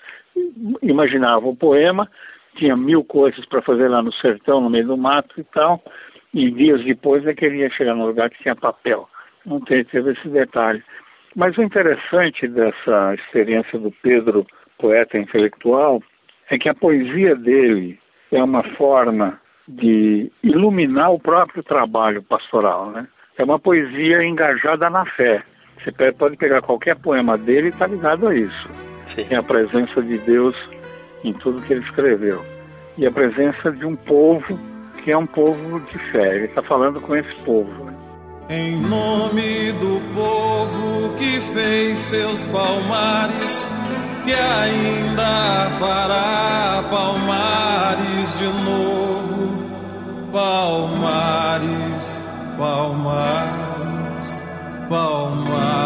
imaginava 0.82 1.46
o 1.48 1.56
poema, 1.56 2.10
tinha 2.56 2.76
mil 2.78 3.04
coisas 3.04 3.46
para 3.46 3.62
fazer 3.62 3.90
lá 3.90 4.02
no 4.02 4.14
sertão, 4.14 4.62
no 4.62 4.70
meio 4.70 4.88
do 4.88 4.98
mato 4.98 5.40
e 5.40 5.44
tal, 5.44 5.84
e 6.34 6.50
dias 6.52 6.84
depois 6.86 7.26
é 7.26 7.34
que 7.34 7.46
ele 7.46 7.58
ia 7.58 7.70
chegar 7.72 7.96
no 7.96 8.06
lugar 8.06 8.30
que 8.30 8.42
tinha 8.42 8.56
papel 8.56 9.10
não 9.48 9.62
teve 9.62 10.12
esse 10.12 10.28
detalhe. 10.28 10.84
Mas 11.36 11.58
o 11.58 11.64
interessante 11.64 12.48
dessa 12.48 13.16
experiência 13.16 13.80
do 13.80 13.92
Pedro, 14.04 14.46
poeta 14.78 15.18
intelectual, 15.18 16.02
é 16.50 16.58
que 16.58 16.70
a 16.70 16.76
poesia 16.76 17.36
dele 17.36 18.00
é 18.32 18.44
uma 18.44 18.64
forma 18.76 19.40
de 19.68 20.32
iluminar 20.44 21.12
o 21.12 21.20
próprio 21.20 21.64
trabalho 21.64 22.22
pastoral, 22.24 22.92
né? 22.92 23.08
É 23.38 23.44
uma 23.44 23.60
poesia 23.60 24.24
engajada 24.24 24.90
na 24.90 25.06
fé. 25.06 25.44
Você 25.84 26.12
pode 26.14 26.38
pegar 26.38 26.62
qualquer 26.62 26.96
poema 26.98 27.38
dele 27.38 27.68
e 27.68 27.70
está 27.70 27.86
ligado 27.86 28.28
a 28.28 28.36
isso. 28.36 28.68
Sim. 29.16 29.26
Tem 29.26 29.38
a 29.38 29.44
presença 29.44 30.02
de 30.02 30.18
Deus 30.18 30.56
em 31.24 31.34
tudo 31.34 31.64
que 31.66 31.74
ele 31.74 31.86
escreveu. 31.86 32.44
E 32.98 33.06
a 33.06 33.12
presença 33.12 33.72
de 33.72 33.86
um 33.86 33.96
povo 33.96 34.60
que 35.04 35.12
é 35.12 35.18
um 35.18 35.28
povo 35.28 35.80
de 35.82 36.00
fé. 36.12 36.36
Ele 36.36 36.46
está 36.46 36.64
falando 36.64 37.00
com 37.00 37.16
esse 37.16 37.44
povo. 37.44 37.86
Né? 37.86 38.07
Em 38.50 38.78
nome 38.78 39.74
do 39.74 40.02
povo 40.16 41.14
que 41.18 41.42
fez 41.54 42.00
seus 42.00 42.46
palmares, 42.46 43.68
que 44.26 44.34
ainda 44.34 45.70
fará 45.78 46.82
palmares 46.90 48.40
de 48.40 48.46
novo, 48.64 49.66
palmares, 50.32 52.24
palmares, 52.58 54.42
palmares 54.88 55.77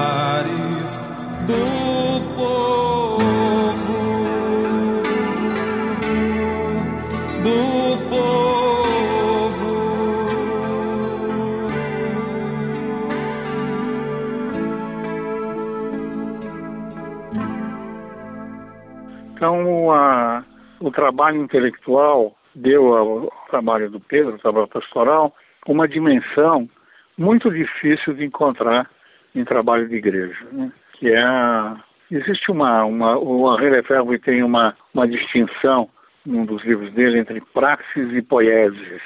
Então, 19.61 19.91
a, 19.91 20.43
o 20.79 20.89
trabalho 20.89 21.41
intelectual 21.43 22.35
deu 22.55 22.95
ao 22.95 23.31
trabalho 23.49 23.91
do 23.91 23.99
Pedro, 23.99 24.35
o 24.35 24.39
trabalho 24.39 24.67
pastoral, 24.67 25.35
uma 25.67 25.87
dimensão 25.87 26.67
muito 27.15 27.51
difícil 27.51 28.15
de 28.15 28.25
encontrar 28.25 28.89
em 29.35 29.45
trabalho 29.45 29.87
de 29.87 29.95
igreja, 29.95 30.47
né? 30.51 30.71
que 30.93 31.09
é 31.09 31.21
a... 31.21 31.77
existe 32.09 32.51
uma 32.51 32.83
uma 32.85 33.17
o 33.17 33.53
Henri 33.53 33.69
Lefebvre 33.69 34.19
tem 34.19 34.43
uma 34.43 34.75
uma 34.93 35.07
distinção 35.07 35.87
num 36.25 36.45
dos 36.45 36.63
livros 36.63 36.91
dele 36.93 37.19
entre 37.19 37.39
praxis 37.53 38.11
e 38.13 38.21
poieses, 38.21 39.01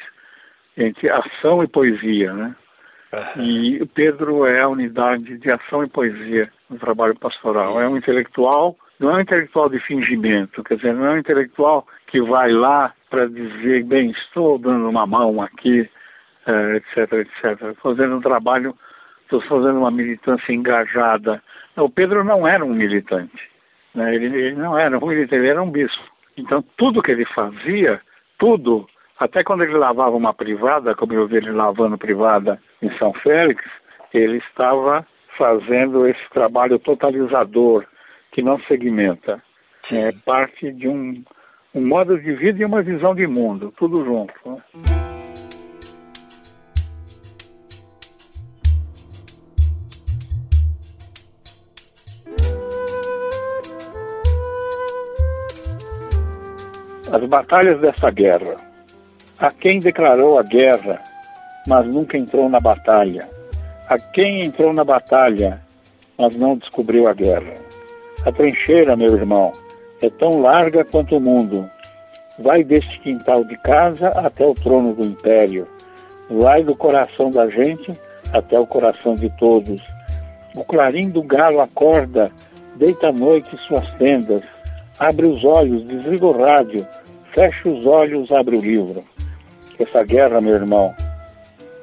entre 0.78 1.10
ação 1.10 1.64
e 1.64 1.68
poesia, 1.68 2.34
né? 2.34 2.56
Uhum. 3.14 3.44
E 3.44 3.86
Pedro 3.88 4.46
é 4.46 4.62
a 4.62 4.68
unidade 4.68 5.38
de 5.38 5.52
ação 5.52 5.84
e 5.84 5.90
poesia 5.90 6.50
no 6.70 6.78
trabalho 6.78 7.16
pastoral. 7.16 7.80
É 7.80 7.88
um 7.88 7.96
intelectual, 7.96 8.76
não 9.00 9.12
é 9.12 9.16
um 9.16 9.22
intelectual 9.22 9.70
de 9.70 9.80
fingimento, 9.80 10.64
quer 10.64 10.76
dizer, 10.78 10.94
não 10.94 11.06
é 11.06 11.12
um 11.12 11.18
intelectual 11.18 11.88
que 12.08 12.22
vai 12.22 12.52
lá 12.52 12.94
para 13.10 13.28
dizer, 13.28 13.84
bem, 13.84 14.12
estou 14.12 14.58
dando 14.58 14.90
uma 14.90 15.06
mão 15.06 15.42
aqui, 15.42 15.90
etc, 16.76 17.14
etc. 17.14 17.76
Fazendo 17.82 18.16
um 18.16 18.22
trabalho, 18.22 18.76
estou 19.24 19.42
fazendo 19.42 19.80
uma 19.80 19.92
militância 19.92 20.54
engajada. 20.54 21.42
Não, 21.76 21.86
o 21.86 21.90
Pedro 21.90 22.24
não 22.24 22.48
era 22.48 22.64
um 22.64 22.74
militante. 22.74 23.50
Né? 23.94 24.16
Ele, 24.16 24.26
ele 24.26 24.56
não 24.56 24.78
era 24.78 24.98
um 24.98 25.08
militante, 25.08 25.36
ele 25.36 25.50
era 25.50 25.62
um 25.62 25.72
bispo. 25.72 26.04
Então, 26.38 26.64
tudo 26.78 27.02
que 27.02 27.12
ele 27.12 27.26
fazia, 27.26 28.02
tudo, 28.38 28.88
até 29.20 29.44
quando 29.44 29.64
ele 29.64 29.78
lavava 29.78 30.16
uma 30.16 30.34
privada, 30.34 30.96
como 30.96 31.14
eu 31.14 31.28
vi 31.28 31.38
ele 31.38 31.52
lavando 31.52 31.98
privada 31.98 32.60
em 32.82 32.92
São 32.98 33.14
Félix, 33.14 33.64
ele 34.14 34.38
estava 34.38 35.06
fazendo 35.38 36.08
esse 36.08 36.30
trabalho 36.32 36.80
totalizador 36.80 37.86
que 38.36 38.42
não 38.42 38.60
segmenta. 38.68 39.42
É 39.90 40.12
parte 40.26 40.70
de 40.74 40.90
um, 40.90 41.24
um 41.74 41.88
modo 41.88 42.20
de 42.20 42.34
vida 42.36 42.62
e 42.62 42.66
uma 42.66 42.82
visão 42.82 43.16
de 43.16 43.26
mundo, 43.26 43.74
tudo 43.78 44.04
junto. 44.04 44.34
Né? 44.46 44.58
As 57.14 57.30
batalhas 57.30 57.80
dessa 57.80 58.12
guerra. 58.12 58.58
A 59.40 59.50
quem 59.50 59.80
declarou 59.80 60.38
a 60.38 60.44
guerra, 60.44 61.02
mas 61.66 61.88
nunca 61.88 62.18
entrou 62.18 62.50
na 62.50 62.60
batalha. 62.60 63.30
A 63.88 63.98
quem 63.98 64.42
entrou 64.42 64.74
na 64.74 64.84
batalha, 64.84 65.62
mas 66.18 66.36
não 66.36 66.58
descobriu 66.58 67.08
a 67.08 67.14
guerra. 67.14 67.75
A 68.26 68.32
trincheira, 68.32 68.96
meu 68.96 69.16
irmão, 69.16 69.52
é 70.02 70.10
tão 70.10 70.40
larga 70.40 70.84
quanto 70.84 71.16
o 71.16 71.22
mundo. 71.22 71.70
Vai 72.40 72.64
deste 72.64 73.00
quintal 73.02 73.44
de 73.44 73.56
casa 73.58 74.10
até 74.10 74.44
o 74.44 74.56
trono 74.56 74.96
do 74.96 75.06
império. 75.06 75.68
Vai 76.32 76.64
do 76.64 76.76
coração 76.76 77.30
da 77.30 77.48
gente 77.48 77.94
até 78.34 78.60
o 78.60 78.66
coração 78.66 79.14
de 79.14 79.30
todos. 79.38 79.80
O 80.56 80.64
clarim 80.64 81.12
do 81.12 81.22
galo 81.22 81.62
acorda, 81.62 82.32
deita 82.76 83.10
à 83.10 83.12
noite 83.12 83.56
suas 83.68 83.88
tendas, 83.98 84.42
abre 84.98 85.28
os 85.28 85.46
olhos, 85.46 85.86
desliga 85.86 86.26
o 86.26 86.44
rádio, 86.44 86.88
fecha 87.32 87.70
os 87.70 87.86
olhos, 87.86 88.32
abre 88.32 88.58
o 88.58 88.62
livro. 88.62 89.04
Essa 89.78 90.04
guerra, 90.04 90.42
meu 90.42 90.56
irmão, 90.56 90.96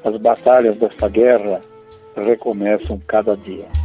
as 0.04 0.16
batalhas 0.16 0.76
dessa 0.76 1.08
guerra 1.08 1.60
recomeçam 2.16 2.98
cada 3.06 3.36
dia. 3.36 3.81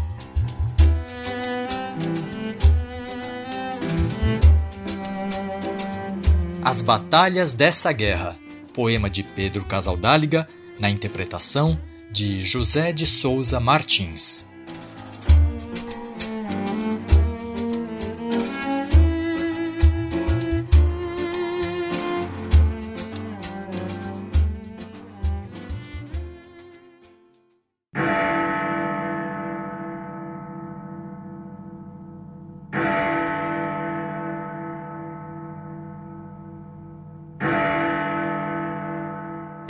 As 6.68 6.82
Batalhas 6.82 7.54
dessa 7.54 7.94
Guerra, 7.94 8.38
poema 8.74 9.10
de 9.10 9.24
Pedro 9.24 9.64
Casaldáliga, 9.64 10.46
na 10.78 10.90
interpretação 10.90 11.80
de 12.12 12.42
José 12.44 12.92
de 12.92 13.06
Souza 13.06 13.58
Martins. 13.58 14.46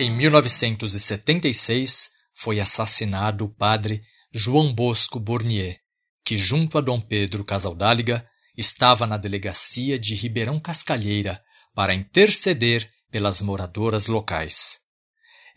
Em 0.08 0.16
1976 0.16 2.12
foi 2.34 2.62
assassinado 2.62 3.44
o 3.44 3.50
padre 3.54 4.02
João 4.34 4.74
Bosco 4.74 5.20
Bournier, 5.20 5.82
que, 6.24 6.38
junto 6.38 6.78
a 6.78 6.82
Dom 6.82 7.02
Pedro 7.02 7.44
Casaldáliga, 7.44 8.26
estava 8.56 9.06
na 9.06 9.18
delegacia 9.18 10.00
de 10.00 10.16
Ribeirão 10.16 10.62
Cascalheira 10.62 11.42
para 11.76 11.94
interceder 11.94 12.90
pelas 13.12 13.42
moradoras 13.42 14.08
locais. 14.08 14.78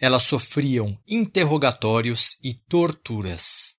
Elas 0.00 0.24
sofriam 0.24 0.98
interrogatórios 1.06 2.36
e 2.42 2.52
torturas. 2.52 3.76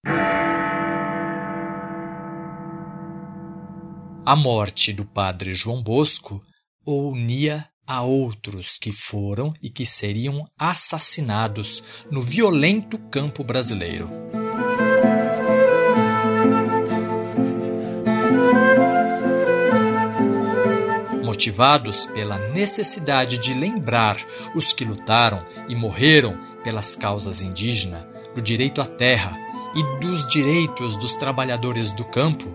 A 4.26 4.38
morte 4.38 4.94
do 4.94 5.06
padre 5.06 5.54
João 5.54 5.84
Bosco 5.84 6.42
o 6.86 7.10
unia 7.10 7.71
a 7.86 8.02
outros 8.02 8.78
que 8.78 8.92
foram 8.92 9.54
e 9.62 9.70
que 9.70 9.86
seriam 9.86 10.48
assassinados 10.58 11.84
no 12.10 12.22
violento 12.22 12.98
campo 12.98 13.44
brasileiro. 13.44 14.10
Motivados 21.24 22.06
pela 22.08 22.38
necessidade 22.50 23.38
de 23.38 23.54
lembrar 23.54 24.18
os 24.56 24.74
que 24.74 24.86
lutaram 24.86 25.46
e 25.68 25.76
morreram 25.76 26.38
pelas 26.64 26.96
causas 26.96 27.42
indígenas, 27.42 28.06
do 28.36 28.42
direito 28.42 28.80
à 28.82 28.86
terra 28.86 29.36
e 29.76 29.84
dos 30.00 30.28
direitos 30.28 30.96
dos 30.98 31.16
trabalhadores 31.16 31.92
do 31.92 32.06
campo, 32.06 32.48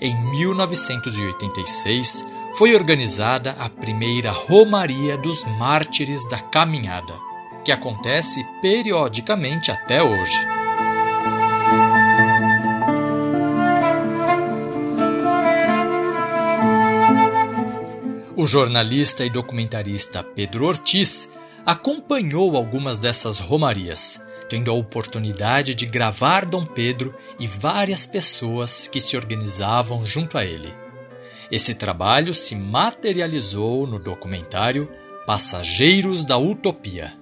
em 0.00 0.14
1986 0.30 2.26
foi 2.54 2.74
organizada 2.74 3.56
a 3.58 3.68
primeira 3.68 4.30
Romaria 4.30 5.16
dos 5.16 5.44
Mártires 5.44 6.28
da 6.28 6.38
Caminhada, 6.38 7.14
que 7.64 7.72
acontece 7.72 8.44
periodicamente 8.60 9.70
até 9.70 10.02
hoje. 10.02 10.38
O 18.36 18.46
jornalista 18.46 19.24
e 19.24 19.30
documentarista 19.30 20.22
Pedro 20.22 20.66
Ortiz 20.66 21.30
acompanhou 21.64 22.56
algumas 22.56 22.98
dessas 22.98 23.38
romarias, 23.38 24.20
tendo 24.48 24.70
a 24.70 24.74
oportunidade 24.74 25.74
de 25.74 25.86
gravar 25.86 26.44
Dom 26.44 26.66
Pedro 26.66 27.14
e 27.38 27.46
várias 27.46 28.06
pessoas 28.06 28.88
que 28.88 29.00
se 29.00 29.16
organizavam 29.16 30.04
junto 30.04 30.36
a 30.36 30.44
ele. 30.44 30.81
Esse 31.52 31.74
trabalho 31.74 32.32
se 32.32 32.56
materializou 32.56 33.86
no 33.86 33.98
documentário 33.98 34.88
Passageiros 35.26 36.24
da 36.24 36.38
Utopia. 36.38 37.12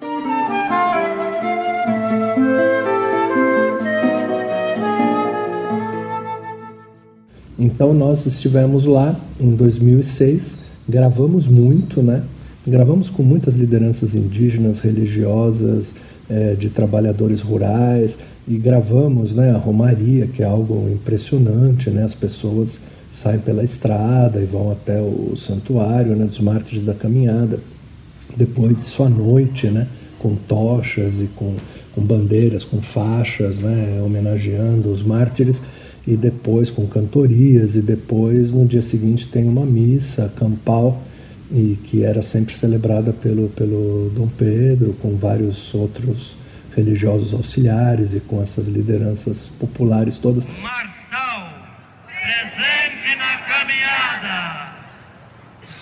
Então 7.59 7.93
nós 7.93 8.25
estivemos 8.25 8.85
lá 8.85 9.19
em 9.37 9.53
2006, 9.57 10.59
gravamos 10.87 11.45
muito, 11.45 12.01
né? 12.01 12.23
Gravamos 12.65 13.09
com 13.09 13.23
muitas 13.23 13.55
lideranças 13.55 14.15
indígenas, 14.15 14.79
religiosas, 14.79 15.93
é, 16.29 16.55
de 16.55 16.69
trabalhadores 16.69 17.41
rurais 17.41 18.17
e 18.47 18.55
gravamos, 18.55 19.35
né, 19.35 19.51
a 19.51 19.57
romaria, 19.57 20.25
que 20.27 20.41
é 20.41 20.45
algo 20.45 20.89
impressionante, 20.89 21.89
né? 21.89 22.05
As 22.05 22.15
pessoas 22.15 22.79
saem 23.11 23.39
pela 23.39 23.63
estrada 23.63 24.41
e 24.41 24.45
vão 24.45 24.71
até 24.71 24.99
o 25.01 25.35
santuário 25.37 26.15
né, 26.15 26.25
dos 26.25 26.39
mártires 26.39 26.85
da 26.85 26.93
caminhada. 26.93 27.59
Depois, 28.35 28.79
isso 28.79 29.03
à 29.03 29.09
noite, 29.09 29.67
né, 29.67 29.87
com 30.19 30.35
tochas 30.35 31.21
e 31.21 31.27
com, 31.35 31.55
com 31.93 32.01
bandeiras, 32.01 32.63
com 32.63 32.81
faixas, 32.81 33.59
né, 33.59 34.01
homenageando 34.01 34.89
os 34.89 35.03
mártires. 35.03 35.61
E 36.07 36.15
depois 36.15 36.71
com 36.71 36.87
cantorias, 36.87 37.75
e 37.75 37.81
depois 37.81 38.51
no 38.51 38.65
dia 38.65 38.81
seguinte 38.81 39.27
tem 39.27 39.47
uma 39.47 39.65
missa 39.65 40.33
campal 40.35 40.99
e 41.51 41.77
que 41.83 42.03
era 42.03 42.23
sempre 42.23 42.55
celebrada 42.55 43.13
pelo, 43.13 43.49
pelo 43.49 44.09
Dom 44.15 44.27
Pedro, 44.27 44.95
com 44.99 45.15
vários 45.15 45.73
outros 45.75 46.35
religiosos 46.75 47.33
auxiliares 47.33 48.13
e 48.13 48.19
com 48.19 48.41
essas 48.41 48.67
lideranças 48.67 49.49
populares 49.59 50.17
todas. 50.17 50.47
Marçal, 50.61 51.49
presente 52.07 53.17
caminhada. 53.47 54.71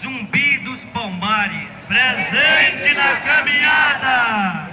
Zumbi 0.02 0.58
dos 0.64 0.80
Palmares, 0.94 1.68
presente 1.86 2.94
na 2.96 3.16
caminhada. 3.18 4.70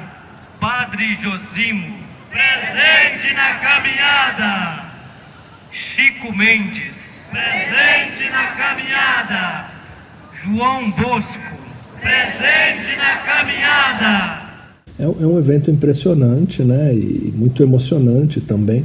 Padre 0.61 1.19
Josimo, 1.21 1.97
presente 2.31 3.35
na 3.35 3.55
caminhada. 3.55 4.85
Chico 5.73 6.33
Mendes, 6.33 6.97
presente 7.31 8.31
na 8.31 8.47
caminhada. 8.53 9.65
João 10.45 10.93
Bosco, 10.93 11.57
presente 12.01 12.97
na 12.97 13.17
caminhada. 13.17 14.43
É, 14.97 15.03
é 15.03 15.27
um 15.27 15.39
evento 15.41 15.73
impressionante, 15.73 16.63
né? 16.63 16.95
E 16.95 17.33
muito 17.35 17.65
emocionante 17.65 18.41
também. 18.41 18.85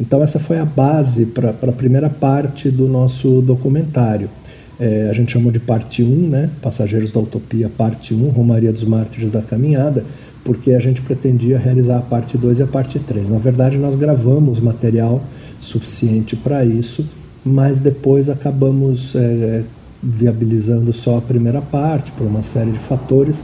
Então 0.00 0.22
essa 0.22 0.40
foi 0.40 0.58
a 0.58 0.64
base 0.64 1.26
para 1.26 1.50
a 1.50 1.72
primeira 1.72 2.08
parte 2.08 2.70
do 2.70 2.88
nosso 2.88 3.42
documentário. 3.42 4.30
É, 4.80 5.08
a 5.10 5.12
gente 5.12 5.32
chamou 5.32 5.52
de 5.52 5.58
parte 5.58 6.02
1, 6.02 6.28
né? 6.28 6.50
Passageiros 6.60 7.12
da 7.12 7.20
Utopia, 7.20 7.68
parte 7.68 8.14
1, 8.14 8.28
Romaria 8.30 8.72
dos 8.72 8.84
Mártires 8.84 9.30
da 9.30 9.42
Caminhada, 9.42 10.04
porque 10.44 10.72
a 10.72 10.80
gente 10.80 11.00
pretendia 11.02 11.58
realizar 11.58 11.98
a 11.98 12.02
parte 12.02 12.36
2 12.36 12.58
e 12.58 12.62
a 12.62 12.66
parte 12.66 12.98
3. 12.98 13.28
Na 13.28 13.38
verdade, 13.38 13.76
nós 13.76 13.94
gravamos 13.94 14.58
material 14.58 15.22
suficiente 15.60 16.34
para 16.34 16.64
isso, 16.64 17.08
mas 17.44 17.78
depois 17.78 18.28
acabamos 18.28 19.14
é, 19.14 19.62
viabilizando 20.02 20.92
só 20.92 21.18
a 21.18 21.20
primeira 21.20 21.60
parte 21.60 22.10
por 22.12 22.26
uma 22.26 22.42
série 22.42 22.72
de 22.72 22.78
fatores 22.80 23.42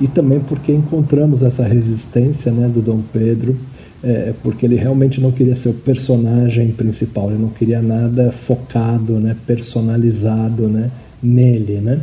e 0.00 0.06
também 0.08 0.40
porque 0.40 0.72
encontramos 0.72 1.42
essa 1.42 1.64
resistência 1.64 2.52
né, 2.52 2.68
do 2.68 2.80
Dom 2.80 3.02
Pedro, 3.12 3.56
é, 4.02 4.34
porque 4.42 4.66
ele 4.66 4.76
realmente 4.76 5.20
não 5.20 5.32
queria 5.32 5.56
ser 5.56 5.70
o 5.70 5.74
personagem 5.74 6.70
principal, 6.72 7.30
ele 7.30 7.40
não 7.40 7.48
queria 7.48 7.80
nada 7.80 8.32
focado, 8.32 9.14
né, 9.14 9.36
personalizado 9.46 10.68
né, 10.68 10.90
nele. 11.22 11.80
Né? 11.80 12.00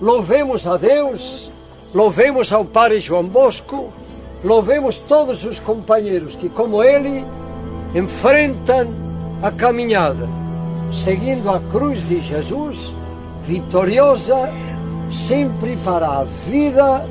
Louvemos 0.00 0.66
a 0.66 0.76
Deus, 0.76 1.50
louvemos 1.94 2.52
ao 2.52 2.64
Padre 2.64 3.00
João 3.00 3.24
Bosco, 3.24 3.92
louvemos 4.44 4.98
todos 5.00 5.44
os 5.44 5.58
companheiros 5.58 6.36
que, 6.36 6.48
como 6.48 6.82
ele, 6.82 7.24
enfrentam 7.94 8.86
a 9.42 9.50
caminhada, 9.50 10.28
seguindo 11.04 11.50
a 11.50 11.58
cruz 11.58 12.06
de 12.08 12.20
Jesus, 12.20 12.92
vitoriosa, 13.46 14.48
sempre 15.10 15.76
para 15.84 16.06
a 16.06 16.24
vida 16.48 17.04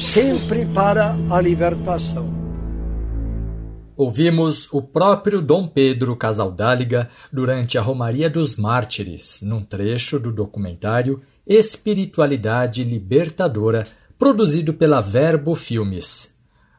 sempre 0.00 0.64
para 0.66 1.14
a 1.30 1.40
libertação. 1.40 2.26
Ouvimos 3.96 4.66
o 4.72 4.80
próprio 4.80 5.42
Dom 5.42 5.68
Pedro 5.68 6.16
Casaldáliga 6.16 7.10
durante 7.30 7.76
a 7.76 7.82
Romaria 7.82 8.30
dos 8.30 8.56
Mártires, 8.56 9.40
num 9.42 9.62
trecho 9.62 10.18
do 10.18 10.32
documentário 10.32 11.20
Espiritualidade 11.46 12.82
Libertadora, 12.82 13.86
produzido 14.18 14.72
pela 14.72 15.02
Verbo 15.02 15.54
Filmes. 15.54 16.34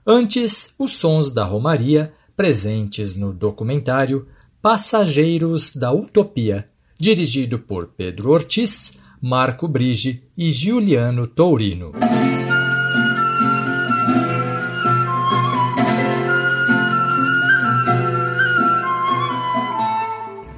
Antes, 0.05 0.73
os 0.79 0.93
sons 0.93 1.31
da 1.31 1.43
Romaria, 1.43 2.11
presentes 2.35 3.15
no 3.15 3.31
documentário 3.31 4.27
Passageiros 4.61 5.75
da 5.75 5.93
Utopia, 5.93 6.65
dirigido 6.99 7.59
por 7.59 7.87
Pedro 7.87 8.31
Ortiz, 8.31 8.93
Marco 9.21 9.67
Brige 9.67 10.23
e 10.35 10.49
Giuliano 10.49 11.27
Tourino. 11.27 11.91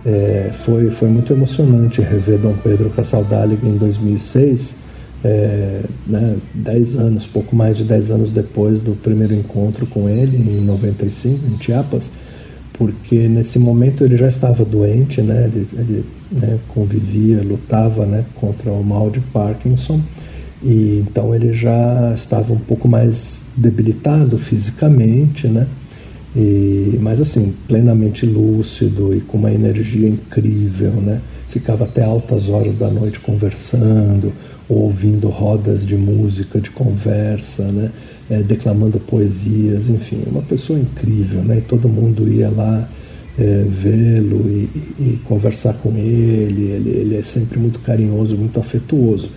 É, 0.05 0.51
foi, 0.65 0.91
foi 0.91 1.07
muito 1.07 1.31
emocionante 1.31 2.01
rever 2.01 2.37
Dom 2.37 2.55
Pedro 2.61 2.89
Cassaldáliga 2.89 3.65
em 3.65 3.77
2006, 3.77 4.75
é, 5.23 5.81
né, 6.05 6.35
dez 6.53 6.97
anos, 6.97 7.25
pouco 7.25 7.55
mais 7.55 7.77
de 7.77 7.85
dez 7.85 8.11
anos 8.11 8.29
depois 8.31 8.81
do 8.81 8.93
primeiro 8.95 9.33
encontro 9.33 9.87
com 9.87 10.09
ele, 10.09 10.37
em 10.37 10.65
95, 10.65 11.47
em 11.47 11.55
Chiapas, 11.55 12.09
porque 12.73 13.27
nesse 13.29 13.57
momento 13.57 14.03
ele 14.03 14.17
já 14.17 14.27
estava 14.27 14.65
doente, 14.65 15.21
né, 15.21 15.45
ele, 15.45 15.67
ele 15.73 16.05
né, 16.29 16.59
convivia, 16.67 17.41
lutava 17.41 18.05
né, 18.05 18.25
contra 18.35 18.71
o 18.71 18.83
mal 18.83 19.09
de 19.09 19.21
Parkinson, 19.21 20.01
e 20.61 21.01
então 21.07 21.33
ele 21.33 21.53
já 21.53 22.13
estava 22.13 22.51
um 22.51 22.59
pouco 22.59 22.89
mais 22.89 23.41
debilitado 23.55 24.37
fisicamente, 24.37 25.47
né, 25.47 25.65
e, 26.36 26.98
mas 27.00 27.22
assim, 27.22 27.54
plenamente 27.67 28.26
lúcido 28.26 29.15
e 29.15 29.22
com 29.22 29.38
uma 29.38 29.52
energia 29.52 30.10
incrível, 30.10 30.93
né? 30.93 31.22
Ficava 31.50 31.84
até 31.86 32.04
altas 32.04 32.50
horas 32.50 32.78
da 32.78 32.89
noite 32.89 33.19
conversando, 33.19 34.34
ouvindo 34.67 35.28
rodas 35.28 35.86
de 35.86 35.96
música, 35.96 36.60
de 36.60 36.72
conversa, 36.72 37.63
né? 37.72 37.91
É, 38.30 38.41
declamando 38.41 39.00
poesias, 39.00 39.89
enfim, 39.89 40.24
uma 40.26 40.41
pessoa 40.41 40.80
incrível, 40.80 41.43
né? 41.43 41.60
E 41.60 41.62
todo 41.62 41.88
mundo 41.88 42.28
ia 42.28 42.50
lá 42.50 42.89
é, 43.38 43.65
vê-lo 43.67 44.50
e, 44.50 44.69
e, 45.00 45.19
conversar 45.26 45.74
com 45.76 45.89
ele. 45.96 46.63
ele. 46.63 46.89
Ele 46.89 47.15
é 47.17 47.24
sempre 47.24 47.60
muito 47.60 47.80
carinhoso, 47.82 48.36
muito 48.36 48.60
afetuoso. 48.60 49.30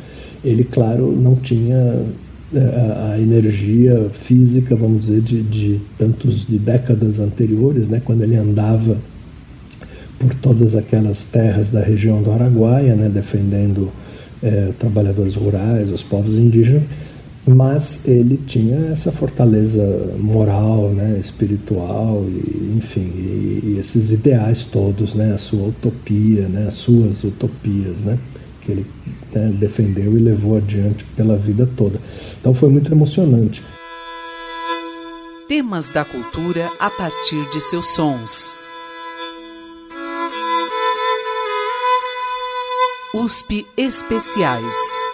Ele, 0.43 0.65
claro, 0.65 1.13
não 1.13 1.35
tinha 1.35 2.05
a 2.55 3.19
energia 3.19 4.09
física, 4.23 4.77
vamos 4.77 5.07
dizer, 5.07 5.21
de, 5.21 5.43
de 5.43 5.81
tantos 5.99 6.47
de 6.47 6.59
décadas 6.59 7.19
anteriores, 7.19 7.89
né, 7.89 8.01
quando 8.05 8.23
ele 8.23 8.37
andava 8.37 8.97
por 10.19 10.33
todas 10.35 10.75
aquelas 10.77 11.25
terras 11.25 11.71
da 11.71 11.81
região 11.81 12.23
do 12.23 12.31
Araguaia, 12.31 12.95
né, 12.95 13.09
defendendo 13.09 13.91
é, 14.43 14.71
trabalhadores 14.79 15.35
rurais, 15.35 15.91
os 15.91 16.03
povos 16.03 16.37
indígenas, 16.37 16.89
mas 17.47 18.07
ele 18.07 18.41
tinha 18.47 18.91
essa 18.93 19.13
fortaleza 19.13 20.15
moral, 20.19 20.91
né, 20.91 21.19
espiritual, 21.21 22.25
e, 22.29 22.75
enfim, 22.77 23.13
e, 23.17 23.61
e 23.65 23.77
esses 23.79 24.11
ideais 24.13 24.65
todos, 24.65 25.15
né, 25.15 25.35
a 25.35 25.39
sua 25.39 25.69
utopia, 25.69 26.43
né, 26.49 26.67
as 26.69 26.75
suas 26.75 27.23
utopias, 27.25 27.99
né, 28.05 28.19
que 28.66 28.72
ele 28.72 28.87
né, 29.33 29.48
defendeu 29.59 30.18
e 30.18 30.20
levou 30.20 30.57
adiante 30.57 31.05
pela 31.16 31.37
vida 31.37 31.68
toda. 31.76 32.00
Então 32.40 32.52
foi 32.52 32.68
muito 32.68 32.90
emocionante. 32.92 33.62
Temas 35.46 35.88
da 35.88 36.05
cultura 36.05 36.68
a 36.81 36.90
partir 36.90 37.48
de 37.50 37.61
seus 37.61 37.94
sons. 37.94 38.55
USP 43.14 43.64
Especiais. 43.76 45.06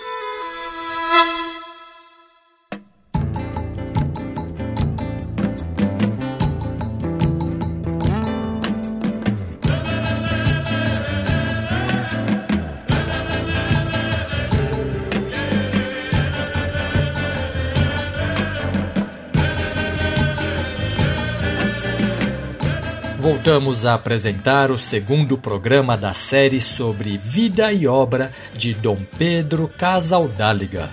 Voltamos 23.44 23.84
a 23.84 23.94
apresentar 23.94 24.70
o 24.70 24.78
segundo 24.78 25.36
programa 25.36 25.96
da 25.96 26.14
série 26.14 26.60
sobre 26.60 27.18
vida 27.18 27.72
e 27.72 27.88
obra 27.88 28.32
de 28.54 28.72
Dom 28.72 28.98
Pedro 29.18 29.66
Casaldáliga. 29.66 30.88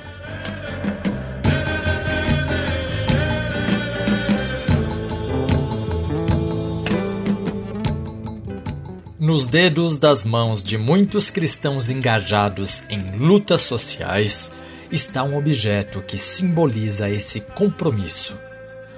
Nos 9.19 9.45
dedos 9.45 9.99
das 9.99 10.25
mãos 10.25 10.63
de 10.63 10.75
muitos 10.75 11.29
cristãos 11.29 11.87
engajados 11.91 12.81
em 12.89 13.15
lutas 13.15 13.61
sociais 13.61 14.51
está 14.91 15.23
um 15.23 15.37
objeto 15.37 16.01
que 16.01 16.17
simboliza 16.17 17.07
esse 17.11 17.41
compromisso. 17.41 18.35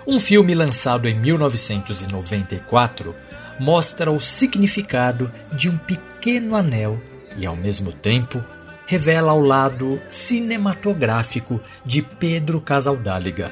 Um 0.07 0.21
filme 0.21 0.55
lançado 0.55 1.05
em 1.09 1.19
1994 1.19 3.13
mostra 3.61 4.11
o 4.11 4.19
significado 4.19 5.31
de 5.53 5.69
um 5.69 5.77
pequeno 5.77 6.55
anel 6.55 6.99
e, 7.37 7.45
ao 7.45 7.55
mesmo 7.55 7.91
tempo, 7.91 8.43
revela 8.87 9.33
o 9.33 9.39
lado 9.39 10.01
cinematográfico 10.07 11.61
de 11.85 12.01
Pedro 12.01 12.59
Casaldáliga. 12.59 13.51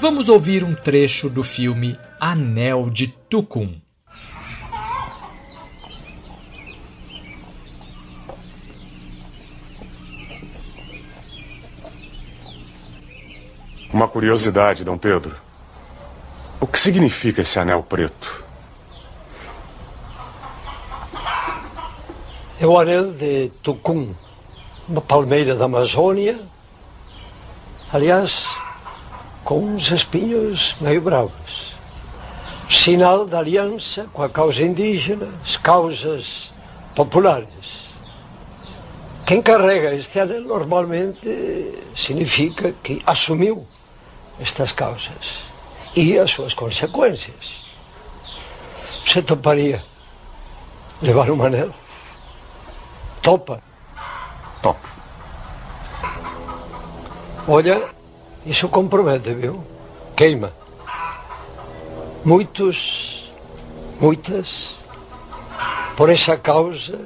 Vamos 0.00 0.30
ouvir 0.30 0.64
um 0.64 0.74
trecho 0.74 1.28
do 1.28 1.44
filme 1.44 1.98
Anel 2.18 2.88
de 2.88 3.08
Tucum. 3.08 3.78
Uma 13.92 14.08
curiosidade, 14.08 14.84
Dom 14.84 14.96
Pedro. 14.96 15.36
O 16.58 16.66
que 16.66 16.78
significa 16.78 17.42
esse 17.42 17.58
anel 17.58 17.82
preto? 17.82 18.45
O 22.58 22.78
anel 22.78 23.12
de 23.12 23.50
Tucum, 23.62 24.14
uma 24.88 25.02
palmeira 25.02 25.54
da 25.54 25.66
Amazônia. 25.66 26.40
Aliás, 27.92 28.48
com 29.44 29.58
uns 29.58 29.90
espinhos 29.90 30.74
meio 30.80 31.02
bravos. 31.02 31.74
Sinal 32.70 33.26
da 33.26 33.40
aliança 33.40 34.08
com 34.10 34.22
a 34.22 34.28
causa 34.30 34.62
indígena, 34.62 35.28
as 35.44 35.58
causas 35.58 36.50
populares. 36.94 37.90
Quem 39.26 39.42
carrega 39.42 39.94
este 39.94 40.18
anel 40.18 40.40
normalmente 40.40 41.74
significa 41.94 42.72
que 42.82 43.02
assumiu 43.04 43.66
estas 44.40 44.72
causas 44.72 45.40
e 45.94 46.18
as 46.18 46.30
suas 46.30 46.54
consequências. 46.54 47.66
Você 49.06 49.20
toparia 49.20 49.84
levar 51.02 51.30
um 51.30 51.42
anel? 51.42 51.85
Topa? 53.26 53.60
Topo. 54.62 54.88
Olha, 57.48 57.90
isso 58.46 58.68
compromete, 58.68 59.34
viu? 59.34 59.66
Queima. 60.16 60.54
Muitos, 62.24 63.32
muitas, 64.00 64.76
por 65.96 66.08
essa 66.08 66.36
causa, 66.36 67.00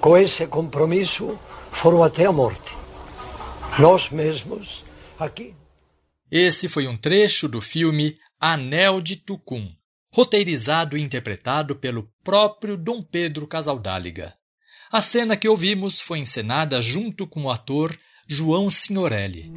com 0.00 0.16
esse 0.16 0.46
compromisso, 0.46 1.38
foram 1.70 2.02
até 2.02 2.24
a 2.24 2.32
morte. 2.32 2.74
Nós 3.78 4.08
mesmos, 4.08 4.82
aqui. 5.18 5.54
Esse 6.30 6.70
foi 6.70 6.88
um 6.88 6.96
trecho 6.96 7.46
do 7.46 7.60
filme 7.60 8.16
Anel 8.40 8.98
de 9.02 9.14
Tucum, 9.16 9.70
roteirizado 10.10 10.96
e 10.96 11.02
interpretado 11.02 11.76
pelo 11.76 12.10
próprio 12.24 12.78
Dom 12.78 13.02
Pedro 13.02 13.46
Casaldáliga. 13.46 14.39
A 14.92 15.00
cena 15.00 15.36
que 15.36 15.48
ouvimos 15.48 16.00
foi 16.00 16.18
encenada 16.18 16.82
junto 16.82 17.24
com 17.24 17.44
o 17.44 17.50
ator 17.50 17.96
João 18.26 18.68
Signorelli. 18.68 19.52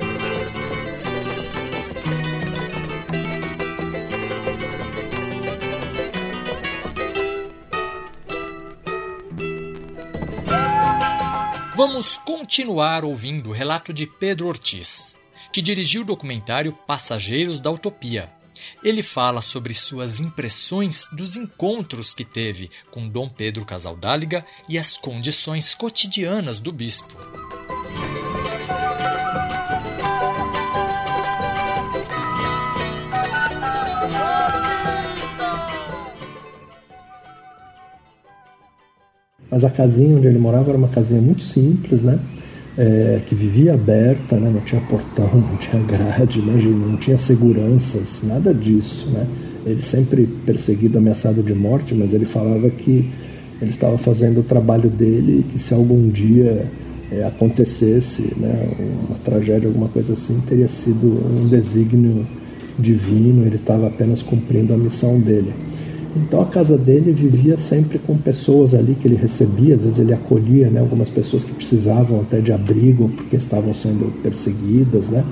Vamos 11.76 12.18
continuar 12.18 13.04
ouvindo 13.04 13.50
o 13.50 13.54
relato 13.54 13.92
de 13.92 14.06
Pedro 14.06 14.46
Ortiz, 14.46 15.18
que 15.52 15.64
dirigiu 15.64 16.04
o 16.04 16.06
documentário 16.06 16.74
Passageiros 16.86 17.60
da 17.60 17.72
Utopia. 17.72 18.32
Ele 18.84 19.04
fala 19.04 19.42
sobre 19.42 19.74
suas 19.74 20.20
impressões 20.20 21.10
dos 21.12 21.36
encontros 21.36 22.14
que 22.14 22.26
teve 22.26 22.70
com 22.92 23.08
Dom 23.08 23.30
Pedro 23.30 23.66
Casaldáliga 23.66 24.46
e 24.68 24.78
as 24.78 24.98
condições 24.98 25.74
cotidianas 25.74 26.60
do 26.60 26.72
bispo. 26.72 27.18
Mas 39.54 39.64
a 39.64 39.70
casinha 39.70 40.18
onde 40.18 40.26
ele 40.26 40.40
morava 40.40 40.70
era 40.70 40.78
uma 40.78 40.88
casinha 40.88 41.22
muito 41.22 41.44
simples, 41.44 42.02
né? 42.02 42.20
É, 42.76 43.22
que 43.28 43.36
vivia 43.36 43.76
aberta, 43.76 44.36
né? 44.36 44.50
não 44.52 44.62
tinha 44.62 44.82
portão, 44.82 45.30
não 45.36 45.58
tinha 45.58 45.80
grade, 45.84 46.40
imagina, 46.40 46.88
não 46.88 46.98
tinha 46.98 47.20
seguranças, 47.20 48.22
nada 48.24 48.52
disso, 48.52 49.08
né? 49.12 49.28
Ele 49.64 49.82
sempre 49.84 50.26
perseguido, 50.44 50.98
ameaçado 50.98 51.44
de 51.44 51.54
morte, 51.54 51.94
mas 51.94 52.14
ele 52.16 52.26
falava 52.26 52.68
que 52.72 53.12
ele 53.62 53.72
estava 53.72 53.98
fazendo 53.98 54.40
o 54.40 54.44
trabalho 54.44 54.90
dele 54.90 55.42
e 55.42 55.44
que 55.44 55.60
se 55.60 55.74
algum 55.74 56.10
dia 56.10 56.66
é, 57.12 57.24
acontecesse 57.24 58.34
né, 58.38 58.68
uma 59.08 59.18
tragédia, 59.24 59.68
alguma 59.68 59.88
coisa 59.88 60.14
assim, 60.14 60.42
teria 60.48 60.68
sido 60.68 61.08
um 61.08 61.48
desígnio 61.48 62.26
divino, 62.78 63.46
ele 63.46 63.56
estava 63.56 63.88
apenas 63.88 64.22
cumprindo 64.22 64.74
a 64.74 64.78
missão 64.78 65.20
dele. 65.20 65.54
Então 66.16 66.42
a 66.42 66.46
casa 66.46 66.78
dele 66.78 67.12
vivia 67.12 67.58
sempre 67.58 67.98
com 67.98 68.16
pessoas 68.16 68.74
ali 68.74 68.96
que 68.96 69.08
ele 69.08 69.16
recebia, 69.16 69.76
às 69.76 69.82
vezes 69.82 70.00
ele 70.00 70.14
acolhia 70.14 70.70
né, 70.70 70.80
algumas 70.80 71.10
pessoas 71.10 71.44
que 71.44 71.52
precisavam 71.52 72.22
até 72.22 72.40
de 72.40 72.52
abrigo 72.52 73.10
porque 73.10 73.36
estavam 73.36 73.74
sendo 73.74 74.14
perseguidas, 74.22 75.10
né, 75.10 75.24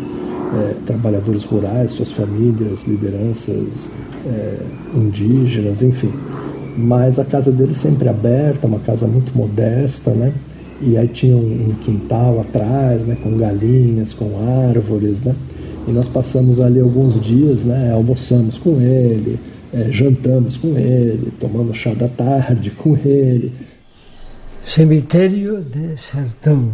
é, 0.54 0.74
trabalhadores 0.86 1.44
rurais, 1.44 1.91
suas 1.91 2.12
famílias, 2.12 2.84
lideranças 2.88 3.89
é, 4.26 4.58
indígenas, 4.96 5.84
enfim. 5.84 6.12
Mas 6.76 7.20
a 7.20 7.26
casa 7.26 7.52
dele 7.52 7.76
sempre 7.76 8.10
aberta, 8.10 8.65
uma 8.65 8.80
casa 8.80 9.06
muito 9.06 9.38
modesta, 9.38 10.12
né, 10.12 10.34
e 10.82 10.98
aí 10.98 11.08
tinha 11.08 11.38
um, 11.38 11.76
quintal 11.84 12.39
atrás, 12.39 13.02
né, 13.04 13.15
com 13.22 13.38
galinhas, 13.38 14.13
com 14.13 14.32
árvores, 14.67 15.22
né, 15.24 15.36
e 15.88 15.91
nós 15.91 16.08
passamos 16.08 16.60
ali 16.60 16.80
alguns 16.80 17.22
dias, 17.22 17.60
né, 17.60 17.91
almoçamos 17.94 18.58
com 18.58 18.82
ele, 18.82 19.38
é, 19.74 19.90
jantamos 19.92 20.58
com 20.58 20.78
ele, 20.78 21.32
tomamos 21.40 21.78
chá 21.78 21.94
da 21.94 22.10
tarde 22.10 22.72
com 22.72 22.98
ele. 22.98 23.54
Cemitério 24.66 25.64
de 25.64 25.98
Sertão, 25.98 26.74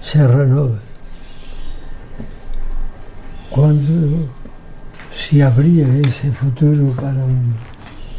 Serra 0.00 0.46
Nova. 0.46 0.80
Quando 3.50 4.28
se 5.12 5.42
abria 5.42 5.86
esse 6.06 6.30
futuro 6.30 6.94
para 6.94 7.10
um 7.10 7.52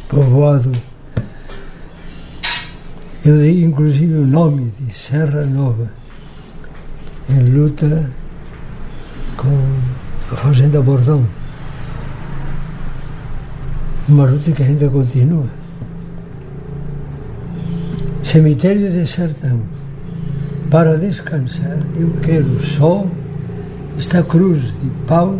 povoado, 0.10 0.72
eu 3.26 3.38
dei 3.38 3.64
inclusive 3.64 4.14
o 4.14 4.28
nome 4.28 4.74
de 4.80 4.94
Serra 4.94 5.46
Nova, 5.46 5.90
em 7.30 7.44
luta 7.44 8.12
com 9.38 10.34
a 10.34 10.36
Fazenda 10.36 10.82
Bordão 10.82 11.26
uma 14.08 14.26
luta 14.26 14.52
que 14.52 14.64
ainda 14.64 14.90
continua. 14.90 15.46
Cemitério 18.24 18.92
de 18.92 19.06
Sertão. 19.08 19.60
Para 20.70 20.98
descansar, 20.98 21.78
eu 21.96 22.10
quero 22.22 22.60
só 22.60 23.06
esta 23.98 24.24
cruz 24.24 24.62
de 24.62 24.90
pau 25.08 25.40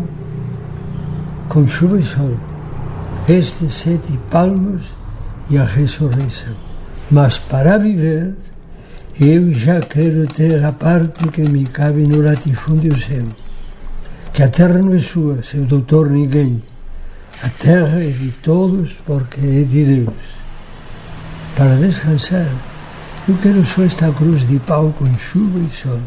com 1.48 1.66
chuva 1.66 1.98
e 1.98 2.02
sol, 2.02 2.36
estes 3.28 3.74
sete 3.74 4.18
palmos 4.30 4.82
e 5.50 5.58
a 5.58 5.64
ressurreição. 5.64 6.54
Mas 7.10 7.36
para 7.36 7.78
viver, 7.78 8.34
eu 9.20 9.52
já 9.52 9.80
quero 9.80 10.26
ter 10.28 10.64
a 10.64 10.72
parte 10.72 11.28
que 11.28 11.42
me 11.42 11.64
cabe 11.66 12.06
no 12.08 12.22
latifúndio 12.22 12.96
seu. 12.96 13.24
Que 14.32 14.42
a 14.42 14.48
terra 14.48 14.78
não 14.78 14.94
é 14.94 14.98
sua, 14.98 15.42
seu 15.42 15.64
doutor 15.64 16.10
ninguém 16.10 16.62
a 17.42 17.48
terra 17.48 18.02
é 18.02 18.08
de 18.08 18.30
todos 18.42 18.92
porque 19.04 19.40
é 19.40 19.62
de 19.62 19.84
Deus. 19.84 20.44
Para 21.56 21.76
descansar, 21.76 22.48
eu 23.28 23.36
quero 23.38 23.64
só 23.64 23.82
esta 23.82 24.12
cruz 24.12 24.46
de 24.46 24.58
pau 24.60 24.94
com 24.98 25.06
chuva 25.18 25.58
e 25.58 25.70
sol, 25.74 26.00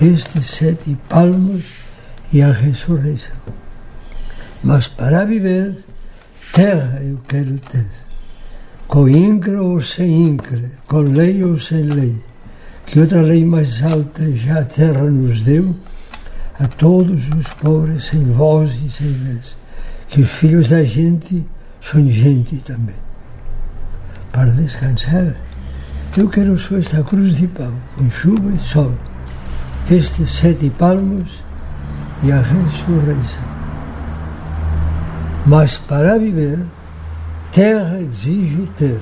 estes 0.00 0.46
sete 0.46 0.96
palmos 1.08 1.64
e 2.32 2.42
a 2.42 2.52
ressurreição. 2.52 3.36
Mas 4.62 4.88
para 4.88 5.24
viver, 5.24 5.84
terra 6.52 7.00
eu 7.02 7.18
quero 7.28 7.58
ter, 7.58 7.86
com 8.86 9.08
incre 9.08 9.56
ou 9.56 9.80
sem 9.80 10.28
incre, 10.28 10.70
com 10.86 11.00
lei 11.00 11.42
ou 11.42 11.58
sem 11.58 11.82
lei, 11.82 12.16
que 12.86 13.00
outra 13.00 13.20
lei 13.22 13.44
mais 13.44 13.82
alta 13.82 14.30
já 14.32 14.60
a 14.60 14.64
terra 14.64 15.02
nos 15.02 15.42
deu? 15.42 15.74
A 16.58 16.68
todos 16.68 17.28
os 17.30 17.52
pobres 17.54 18.04
sem 18.04 18.22
voz 18.22 18.70
e 18.84 18.88
sem 18.88 19.10
vez 19.10 19.63
que 20.14 20.20
os 20.20 20.30
filhos 20.30 20.68
da 20.68 20.84
gente 20.84 21.44
são 21.80 22.06
gente 22.06 22.54
também. 22.58 22.94
Para 24.30 24.52
descansar, 24.52 25.34
eu 26.16 26.28
quero 26.28 26.56
só 26.56 26.76
esta 26.76 27.02
cruz 27.02 27.34
de 27.34 27.48
pau, 27.48 27.72
com 27.96 28.08
chuva 28.08 28.52
e 28.52 28.58
sol, 28.60 28.92
estes 29.90 30.30
sete 30.30 30.70
palmos 30.78 31.42
e 32.22 32.30
a 32.30 32.40
ressurreição. 32.40 33.42
Mas 35.46 35.78
para 35.78 36.16
viver, 36.16 36.60
terra 37.50 37.98
exijo 37.98 38.68
ter. 38.78 39.00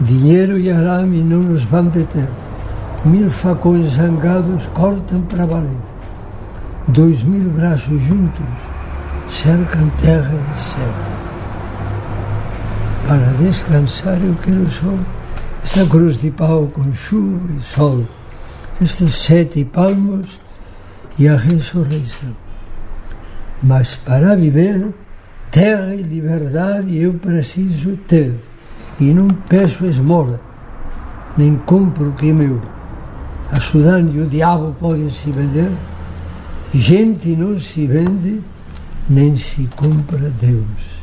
Dinheiro 0.00 0.58
e 0.58 0.72
arame 0.72 1.22
não 1.22 1.38
nos 1.38 1.62
vão 1.62 1.84
deter. 1.84 2.28
Mil 3.04 3.30
facões 3.30 3.92
zangados 3.92 4.66
cortam 4.74 5.22
para 5.22 5.46
valer. 5.46 5.78
Dois 6.88 7.22
mil 7.22 7.48
braços 7.50 8.02
juntos 8.02 8.75
cercam 9.30 9.88
terra 10.00 10.34
e 10.54 10.58
céu. 10.58 10.94
Para 13.06 13.32
descansar 13.38 14.18
eu 14.22 14.34
quero 14.42 14.70
só 14.70 14.92
esta 15.62 15.86
cruz 15.86 16.20
de 16.20 16.30
pau 16.30 16.68
com 16.72 16.92
chuva 16.94 17.52
e 17.56 17.60
sol, 17.60 18.04
estes 18.80 19.14
sete 19.14 19.64
palmos 19.64 20.40
e 21.18 21.28
a 21.28 21.36
ressurreição. 21.36 22.30
Mas 23.62 23.96
para 23.96 24.36
viver, 24.36 24.92
terra 25.50 25.94
e 25.94 26.02
liberdade 26.02 26.96
eu 27.00 27.14
preciso 27.14 27.96
ter, 28.08 28.34
e 29.00 29.12
não 29.12 29.28
peço 29.28 29.86
esmola, 29.86 30.40
nem 31.36 31.56
compro 31.56 32.10
o 32.10 32.12
que 32.12 32.30
é 32.30 32.32
meu. 32.32 32.60
E 33.52 34.20
o 34.20 34.26
diabo 34.26 34.74
podem 34.80 35.08
se 35.08 35.30
vender, 35.30 35.70
Gente 36.74 37.28
não 37.28 37.58
se 37.58 37.86
vende, 37.86 38.42
nem 39.08 39.36
se 39.36 39.68
compra 39.76 40.28
Deus. 40.30 41.00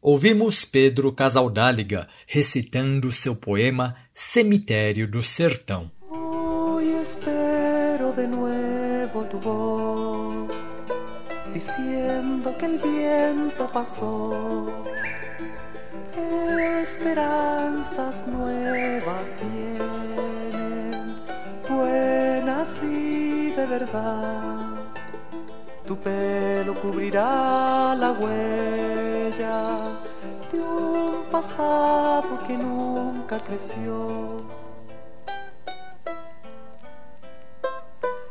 Ouvimos 0.00 0.64
Pedro 0.64 1.12
Casaldáliga 1.12 2.06
recitando 2.26 3.10
seu 3.10 3.34
poema 3.34 3.96
Cemitério 4.14 5.08
do 5.08 5.22
Sertão. 5.22 5.90
Hoy 6.08 7.02
espero 7.02 8.12
de 8.12 8.26
nuevo 8.26 9.24
tu 9.24 9.38
voz, 9.38 10.52
diciendo 11.52 12.56
que 12.58 12.66
el 12.66 12.78
viento 12.78 13.66
pasó. 13.72 14.84
Esperanzas 16.82 18.24
nuevas 18.28 19.34
vienen, 19.40 20.92
buenas 21.68 22.68
y 22.82 23.50
de 23.56 23.66
verdad. 23.66 24.73
Tu 25.86 25.94
pelo 25.96 26.74
cubrirá 26.80 27.94
la 27.94 28.12
huella 28.12 29.58
de 30.50 30.58
un 30.58 31.24
pasado 31.30 32.42
que 32.46 32.56
nunca 32.56 33.38
creció. 33.40 34.42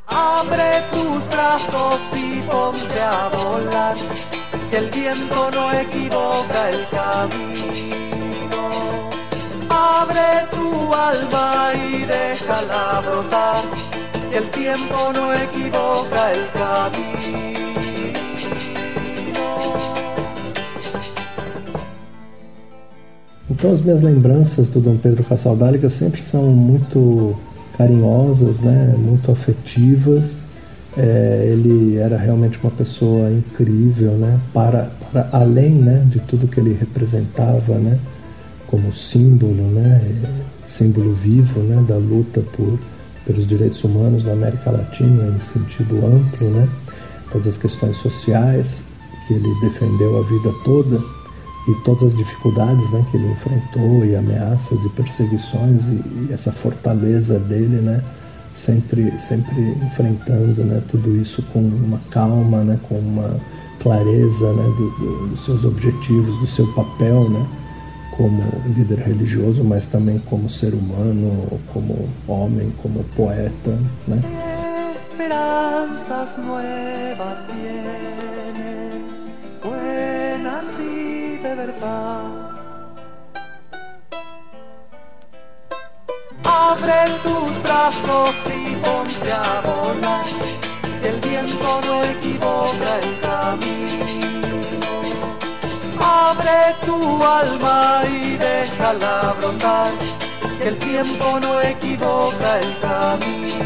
Abre 0.07 0.81
tus 0.91 1.27
brazos 1.29 1.99
y 2.15 2.41
ponte 2.41 2.99
a 2.99 3.29
volar, 3.29 3.97
que 4.71 4.77
el 4.77 4.89
viento 4.89 5.51
no 5.51 5.71
equivoca 5.73 6.69
el 6.69 6.89
camino. 6.89 8.61
Abre 9.69 10.47
tu 10.49 10.91
alma 10.91 11.71
y 11.75 12.03
déjala 12.05 12.99
brotar, 13.01 13.63
el 14.35 14.49
tiempo 14.49 15.13
no 15.13 15.31
equivoca 15.33 16.31
el 16.31 16.51
camino. 16.53 17.53
Então 23.49 23.71
as 23.71 23.81
minhas 23.81 24.01
lembranças 24.01 24.67
do 24.69 24.79
Dom 24.81 24.97
Pedro 24.97 25.23
Cassaldáliga 25.23 25.87
sempre 25.89 26.19
são 26.19 26.47
muito 26.47 27.37
carinhosas, 27.77 28.59
né, 28.59 28.95
muito 28.97 29.31
afetivas. 29.31 30.41
É, 30.97 31.49
ele 31.51 31.97
era 31.97 32.17
realmente 32.17 32.59
uma 32.61 32.71
pessoa 32.71 33.31
incrível, 33.31 34.13
né, 34.13 34.39
para, 34.53 34.89
para 35.11 35.29
além 35.31 35.71
né, 35.71 36.03
de 36.07 36.19
tudo 36.19 36.47
que 36.47 36.59
ele 36.59 36.75
representava, 36.79 37.75
né, 37.75 37.99
como 38.67 38.91
símbolo, 38.93 39.63
né, 39.71 40.01
símbolo 40.67 41.13
vivo, 41.13 41.59
né, 41.61 41.83
da 41.87 41.95
luta 41.95 42.41
por 42.55 42.79
pelos 43.25 43.47
direitos 43.47 43.83
humanos 43.83 44.23
na 44.23 44.33
América 44.33 44.71
Latina 44.71 45.27
em 45.27 45.39
sentido 45.39 45.97
amplo, 46.05 46.49
né, 46.51 46.69
todas 47.31 47.47
as 47.47 47.57
questões 47.57 47.97
sociais 47.97 48.83
que 49.27 49.33
ele 49.33 49.53
defendeu 49.61 50.19
a 50.19 50.23
vida 50.23 50.53
toda 50.63 51.01
e 51.67 51.73
todas 51.85 52.03
as 52.03 52.17
dificuldades 52.17 52.89
né, 52.91 53.05
que 53.09 53.17
ele 53.17 53.31
enfrentou 53.31 54.05
e 54.05 54.15
ameaças 54.15 54.83
e 54.83 54.89
perseguições 54.89 55.85
e, 55.85 56.27
e, 56.29 56.29
essa 56.31 56.51
fortaleza 56.51 57.39
dele, 57.39 57.77
né, 57.77 58.03
sempre 58.55 59.13
sempre 59.19 59.77
enfrentando 59.81 60.63
né, 60.65 60.81
tudo 60.91 61.15
isso 61.15 61.41
com 61.53 61.59
uma 61.59 61.99
calma, 62.11 62.63
né, 62.63 62.77
com 62.87 62.95
uma 62.95 63.39
clareza 63.79 64.51
né, 64.53 64.63
do, 64.63 64.89
do, 64.99 65.27
dos 65.29 65.45
seus 65.45 65.63
objetivos, 65.63 66.37
do 66.39 66.47
seu 66.47 66.67
papel, 66.73 67.29
né, 67.29 67.45
como 68.17 68.43
líder 68.75 68.99
religioso, 68.99 69.63
mas 69.63 69.87
também 69.87 70.19
como 70.19 70.49
ser 70.49 70.73
humano, 70.73 71.59
como 71.73 72.09
homem, 72.27 72.71
como 72.81 73.03
poeta, 73.15 73.77
né. 74.07 74.21
Esperanzas 74.95 76.37
nuevas 76.37 77.39
vienen, 77.47 79.05
buenas 79.61 80.65
y 80.79 81.37
de 81.41 81.55
verdad. 81.55 82.23
Abre 86.43 87.13
tus 87.23 87.63
brazos 87.63 88.35
y 88.47 88.75
ponte 88.77 89.31
a 89.31 89.61
volar, 89.61 90.25
el 91.03 91.19
viento 91.19 91.81
no 91.85 92.03
equivoca 92.03 92.99
el 93.01 93.19
camino. 93.21 94.22
Abre 96.05 96.75
tu 96.85 97.23
alma 97.23 98.03
y 98.09 98.35
déjala 98.35 99.33
brotar, 99.39 99.91
que 100.59 100.67
el 100.67 100.77
tiempo 100.77 101.39
no 101.39 101.61
equivoca 101.61 102.59
el 102.59 102.79
camino. 102.79 103.63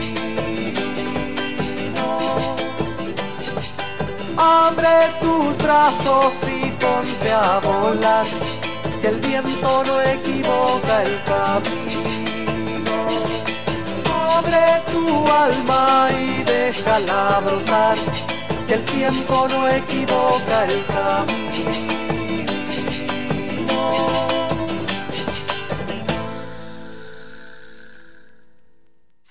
Abre 4.38 4.98
tus 5.20 5.58
brazos 5.58 6.34
y 6.46 6.70
ponte 6.84 7.32
a 7.32 7.60
volar, 7.60 8.28
que 9.02 9.08
el 9.08 9.20
viento 9.20 9.84
no 9.84 10.02
equivoca 10.02 11.04
el 11.04 11.24
camino. 11.34 12.98
Abre 14.36 14.84
tu 14.92 15.06
alma 15.32 16.10
y 16.12 16.44
déjala 16.44 17.40
brotar, 17.44 17.98
que 18.68 18.74
el 18.76 18.86
tiempo 18.86 19.48
no 19.50 19.68
equivoca 19.68 20.66
el 20.66 20.86
camino. 20.86 21.47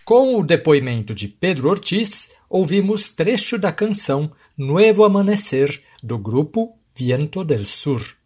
Com 0.06 0.38
o 0.38 0.44
depoimento 0.44 1.12
de 1.12 1.26
Pedro 1.26 1.68
Ortiz, 1.68 2.30
ouvimos 2.48 3.10
trecho 3.10 3.58
da 3.58 3.72
canção 3.72 4.30
Nuevo 4.56 5.04
Amanecer, 5.04 5.82
do 6.00 6.16
grupo 6.16 6.78
Viento 6.96 7.44
del 7.44 7.64
Sur. 7.64 8.16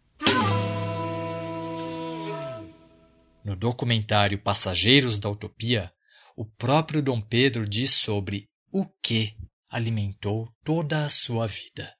No 3.43 3.55
documentário 3.55 4.37
Passageiros 4.37 5.17
da 5.17 5.27
Utopia, 5.27 5.91
o 6.37 6.45
próprio 6.45 7.01
Dom 7.01 7.19
Pedro 7.19 7.67
diz 7.67 7.89
sobre 7.89 8.47
o 8.71 8.85
que 9.01 9.33
alimentou 9.67 10.47
toda 10.63 11.03
a 11.03 11.09
sua 11.09 11.47
vida. 11.47 11.91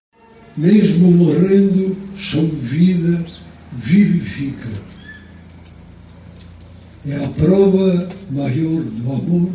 Mesmo 0.55 1.09
morrendo, 1.09 1.97
sua 2.15 2.43
vida 2.43 3.25
vivifica. 3.72 4.69
É 7.07 7.15
a 7.15 7.30
prova 7.30 8.07
maior 8.30 8.84
do 8.84 9.11
amor 9.11 9.51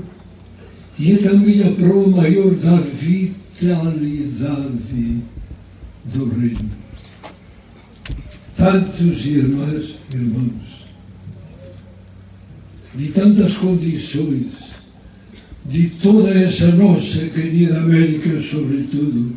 e 0.99 1.13
é 1.13 1.17
também 1.19 1.63
a 1.63 1.71
prova 1.73 2.09
maior 2.09 2.51
da 2.55 2.77
vitalidade 2.77 4.07
do 6.05 6.29
reino. 6.29 6.71
Tantos 8.57 9.27
irmãs, 9.27 9.97
irmãos, 10.13 10.87
de 12.95 13.09
tantas 13.09 13.55
condições, 13.59 14.47
de 15.67 15.91
toda 15.91 16.31
essa 16.31 16.69
nossa 16.73 17.27
querida 17.27 17.79
América, 17.79 18.41
sobretudo, 18.41 19.37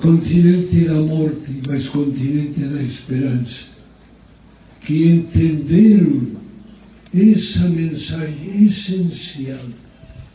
continente 0.00 0.84
da 0.86 0.94
morte, 0.94 1.60
mas 1.68 1.88
continente 1.88 2.60
da 2.60 2.82
esperança, 2.82 3.64
que 4.80 5.08
entenderam 5.10 6.40
essa 7.14 7.68
mensagem 7.68 8.66
essencial 8.66 9.58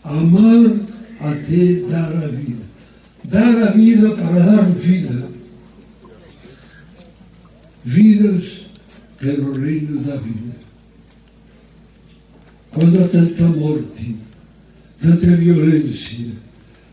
amar 0.03 0.71
até 1.19 1.73
dar 1.89 2.15
a 2.23 2.27
vida. 2.27 2.63
Dar 3.23 3.67
a 3.67 3.71
vida 3.71 4.15
para 4.15 4.39
dar 4.39 4.69
vida. 4.71 5.27
Vidas 7.83 8.67
pelo 9.19 9.53
reino 9.53 10.01
da 10.03 10.15
vida. 10.17 10.55
Quando 12.71 13.03
há 13.03 13.07
tanta 13.07 13.47
morte, 13.47 14.15
tanta 15.01 15.27
violência, 15.37 16.27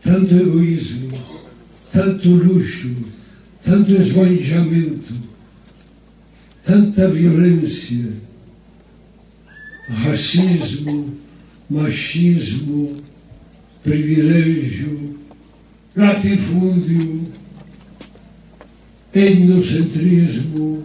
tanto 0.01 0.33
egoísmo, 0.33 1.32
tanto 1.93 2.27
luxo, 2.27 2.89
tanto 3.63 3.93
esbanjamento, 3.93 5.13
tanta 6.65 7.07
violência, 7.07 8.13
racismo, 9.87 11.15
machismo, 11.69 12.95
privilégio, 13.83 15.19
latifúndio, 15.95 17.27
etnocentrismo, 19.13 20.83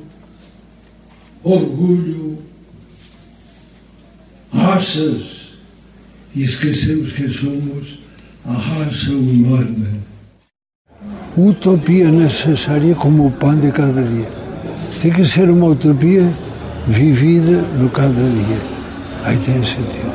orgulho, 1.43 2.39
raças, 4.53 5.39
e 6.35 6.43
esquecemos 6.43 7.13
que 7.13 7.27
somos 7.27 8.01
a 8.45 8.53
raça 8.53 9.11
humana. 9.13 10.08
Utopia 11.41 12.11
necessária 12.11 12.97
como 12.97 13.29
o 13.29 13.31
pão 13.31 13.55
de 13.55 13.71
cada 13.71 14.03
dia. 14.03 14.27
Tem 15.01 15.13
que 15.13 15.25
ser 15.25 15.49
uma 15.49 15.67
utopia 15.67 16.29
vivida 16.85 17.63
no 17.79 17.89
cada 17.91 18.11
dia. 18.11 18.59
Aí 19.25 19.37
tem 19.37 19.63
sentido. 19.63 20.08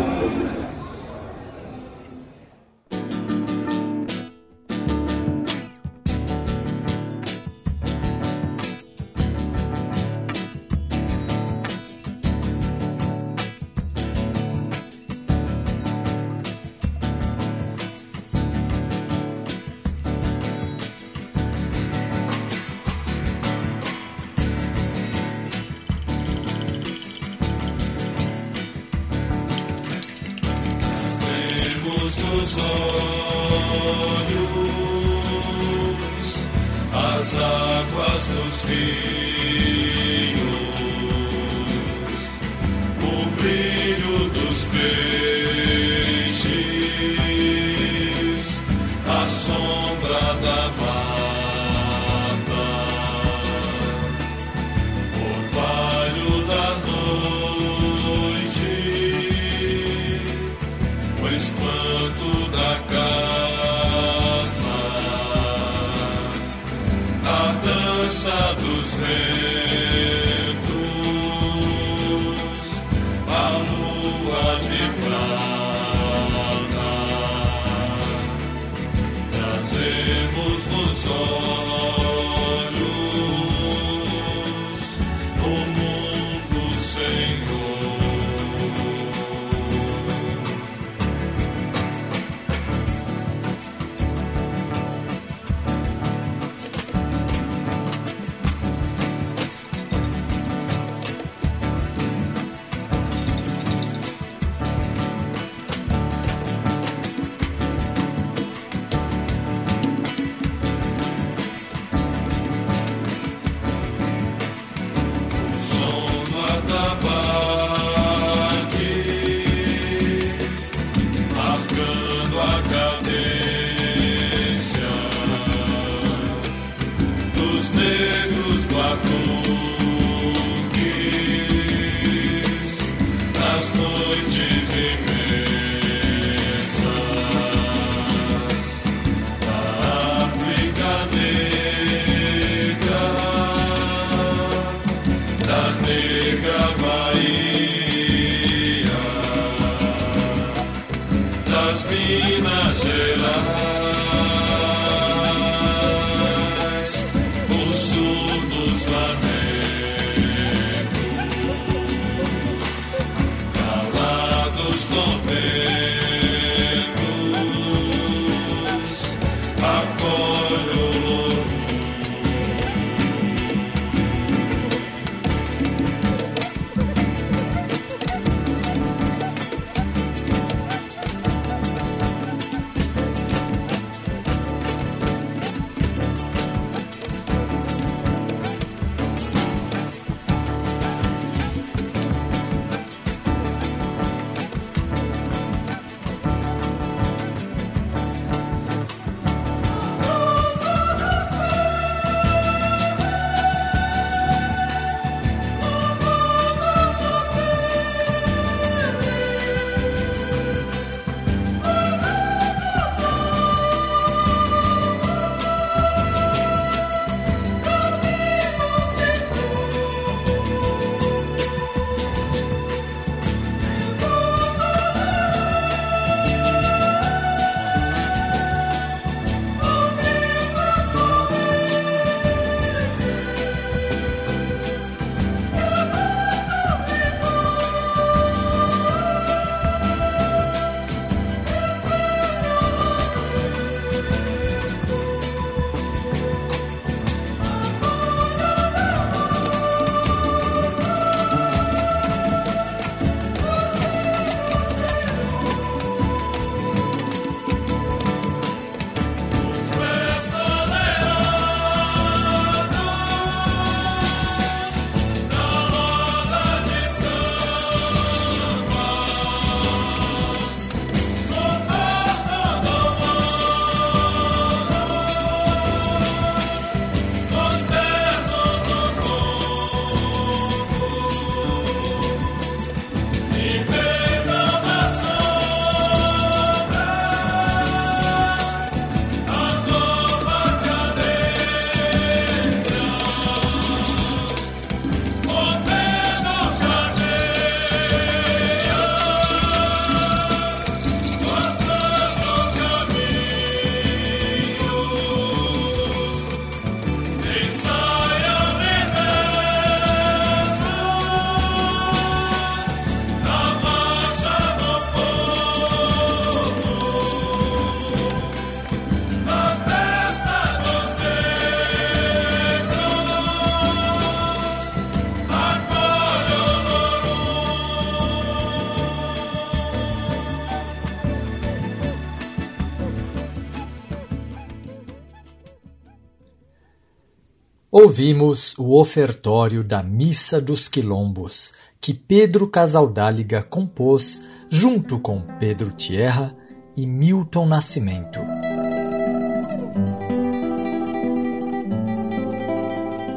Ouvimos 337.94 338.56
o 338.58 338.82
ofertório 338.82 339.64
da 339.64 339.84
Missa 339.84 340.41
dos 340.41 340.68
Quilombos, 340.68 341.54
que 341.80 341.94
Pedro 341.94 342.48
Casaldáliga 342.48 343.44
compôs 343.44 344.28
junto 344.50 345.00
com 345.00 345.22
Pedro 345.38 345.70
Tierra 345.70 346.36
e 346.76 346.88
Milton 346.88 347.46
Nascimento. 347.46 348.20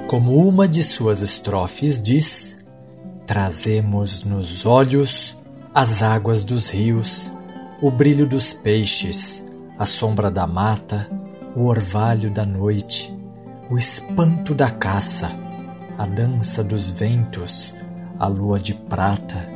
Como 0.08 0.46
uma 0.46 0.68
de 0.68 0.82
suas 0.82 1.22
estrofes 1.22 1.98
diz, 1.98 2.58
trazemos 3.26 4.24
nos 4.24 4.66
olhos 4.66 5.38
as 5.72 6.02
águas 6.02 6.44
dos 6.44 6.68
rios, 6.68 7.32
o 7.80 7.90
brilho 7.90 8.28
dos 8.28 8.52
peixes, 8.52 9.50
a 9.78 9.86
sombra 9.86 10.30
da 10.30 10.46
mata, 10.46 11.10
o 11.56 11.64
orvalho 11.64 12.30
da 12.30 12.44
noite, 12.44 13.15
o 13.68 13.76
espanto 13.76 14.54
da 14.54 14.70
caça, 14.70 15.30
a 15.98 16.06
dança 16.06 16.62
dos 16.62 16.90
ventos, 16.90 17.74
a 18.18 18.28
lua 18.28 18.60
de 18.60 18.74
prata, 18.74 19.48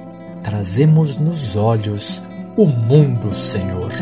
trazemos 0.43 1.17
nos 1.17 1.55
olhos 1.55 2.21
o 2.57 2.67
mundo, 2.67 3.33
Senhor. 3.37 3.93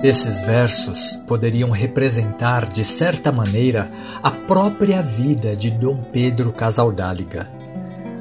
Esses 0.00 0.40
versos 0.42 1.16
poderiam 1.26 1.70
representar, 1.70 2.68
de 2.68 2.84
certa 2.84 3.32
maneira, 3.32 3.90
a 4.22 4.30
própria 4.30 5.02
vida 5.02 5.56
de 5.56 5.72
Dom 5.72 5.96
Pedro 6.12 6.52
Casaldáliga. 6.52 7.50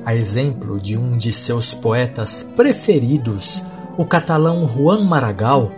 A 0.03 0.15
exemplo 0.15 0.79
de 0.81 0.97
um 0.97 1.15
de 1.15 1.31
seus 1.31 1.75
poetas 1.75 2.41
preferidos, 2.41 3.61
o 3.95 4.05
catalão 4.05 4.67
Juan 4.67 5.03
Maragall, 5.03 5.71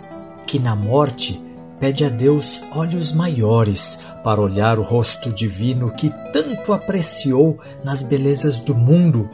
que 0.46 0.58
na 0.58 0.74
morte 0.74 1.49
pede 1.80 2.04
a 2.04 2.08
Deus 2.08 2.62
olhos 2.72 3.10
maiores 3.10 3.98
para 4.22 4.40
olhar 4.40 4.78
o 4.78 4.82
rosto 4.82 5.32
divino 5.32 5.90
que 5.90 6.10
tanto 6.32 6.72
apreciou 6.72 7.58
nas 7.82 8.02
belezas 8.02 8.60
do 8.60 8.74
mundo, 8.74 9.28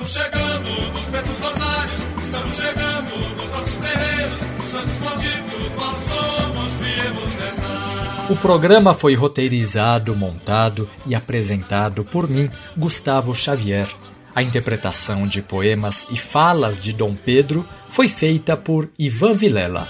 Estamos 0.00 0.12
chegando 0.14 0.92
dos 0.92 1.04
pretos 1.04 1.38
rosários, 1.40 2.06
estamos 2.22 2.56
chegando 2.56 3.36
dos 3.36 3.50
nossos 3.50 3.76
terreiros, 3.76 4.40
os 4.58 4.64
santos 4.64 4.98
malditos, 4.98 5.74
nós 5.76 5.96
somos, 5.96 6.72
viemos 6.78 7.34
rezar. 7.34 8.26
O 8.30 8.36
programa 8.36 8.94
foi 8.94 9.14
roteirizado, 9.14 10.16
montado 10.16 10.88
e 11.06 11.14
apresentado 11.14 12.02
por 12.02 12.30
mim, 12.30 12.48
Gustavo 12.74 13.34
Xavier. 13.34 13.88
A 14.34 14.42
interpretação 14.42 15.26
de 15.26 15.42
poemas 15.42 16.06
e 16.10 16.16
falas 16.16 16.80
de 16.80 16.94
Dom 16.94 17.14
Pedro 17.14 17.66
foi 17.90 18.08
feita 18.08 18.56
por 18.56 18.88
Ivan 18.98 19.34
Vilela. 19.34 19.86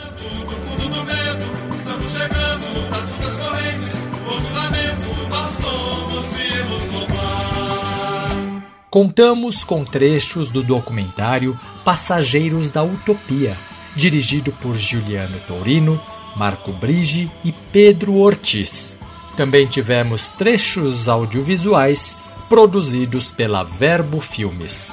Contamos 8.91 9.62
com 9.62 9.84
trechos 9.84 10.51
do 10.51 10.64
documentário 10.64 11.57
Passageiros 11.84 12.70
da 12.70 12.82
Utopia, 12.82 13.57
dirigido 13.95 14.51
por 14.61 14.76
Juliano 14.76 15.38
Torino, 15.47 16.01
Marco 16.34 16.72
Brigi 16.72 17.30
e 17.45 17.53
Pedro 17.53 18.16
Ortiz. 18.16 18.99
Também 19.36 19.68
tivemos 19.68 20.28
trechos 20.30 21.09
audiovisuais 21.09 22.18
produzidos 22.49 23.30
pela 23.30 23.62
Verbo 23.62 24.20
Filmes. 24.20 24.93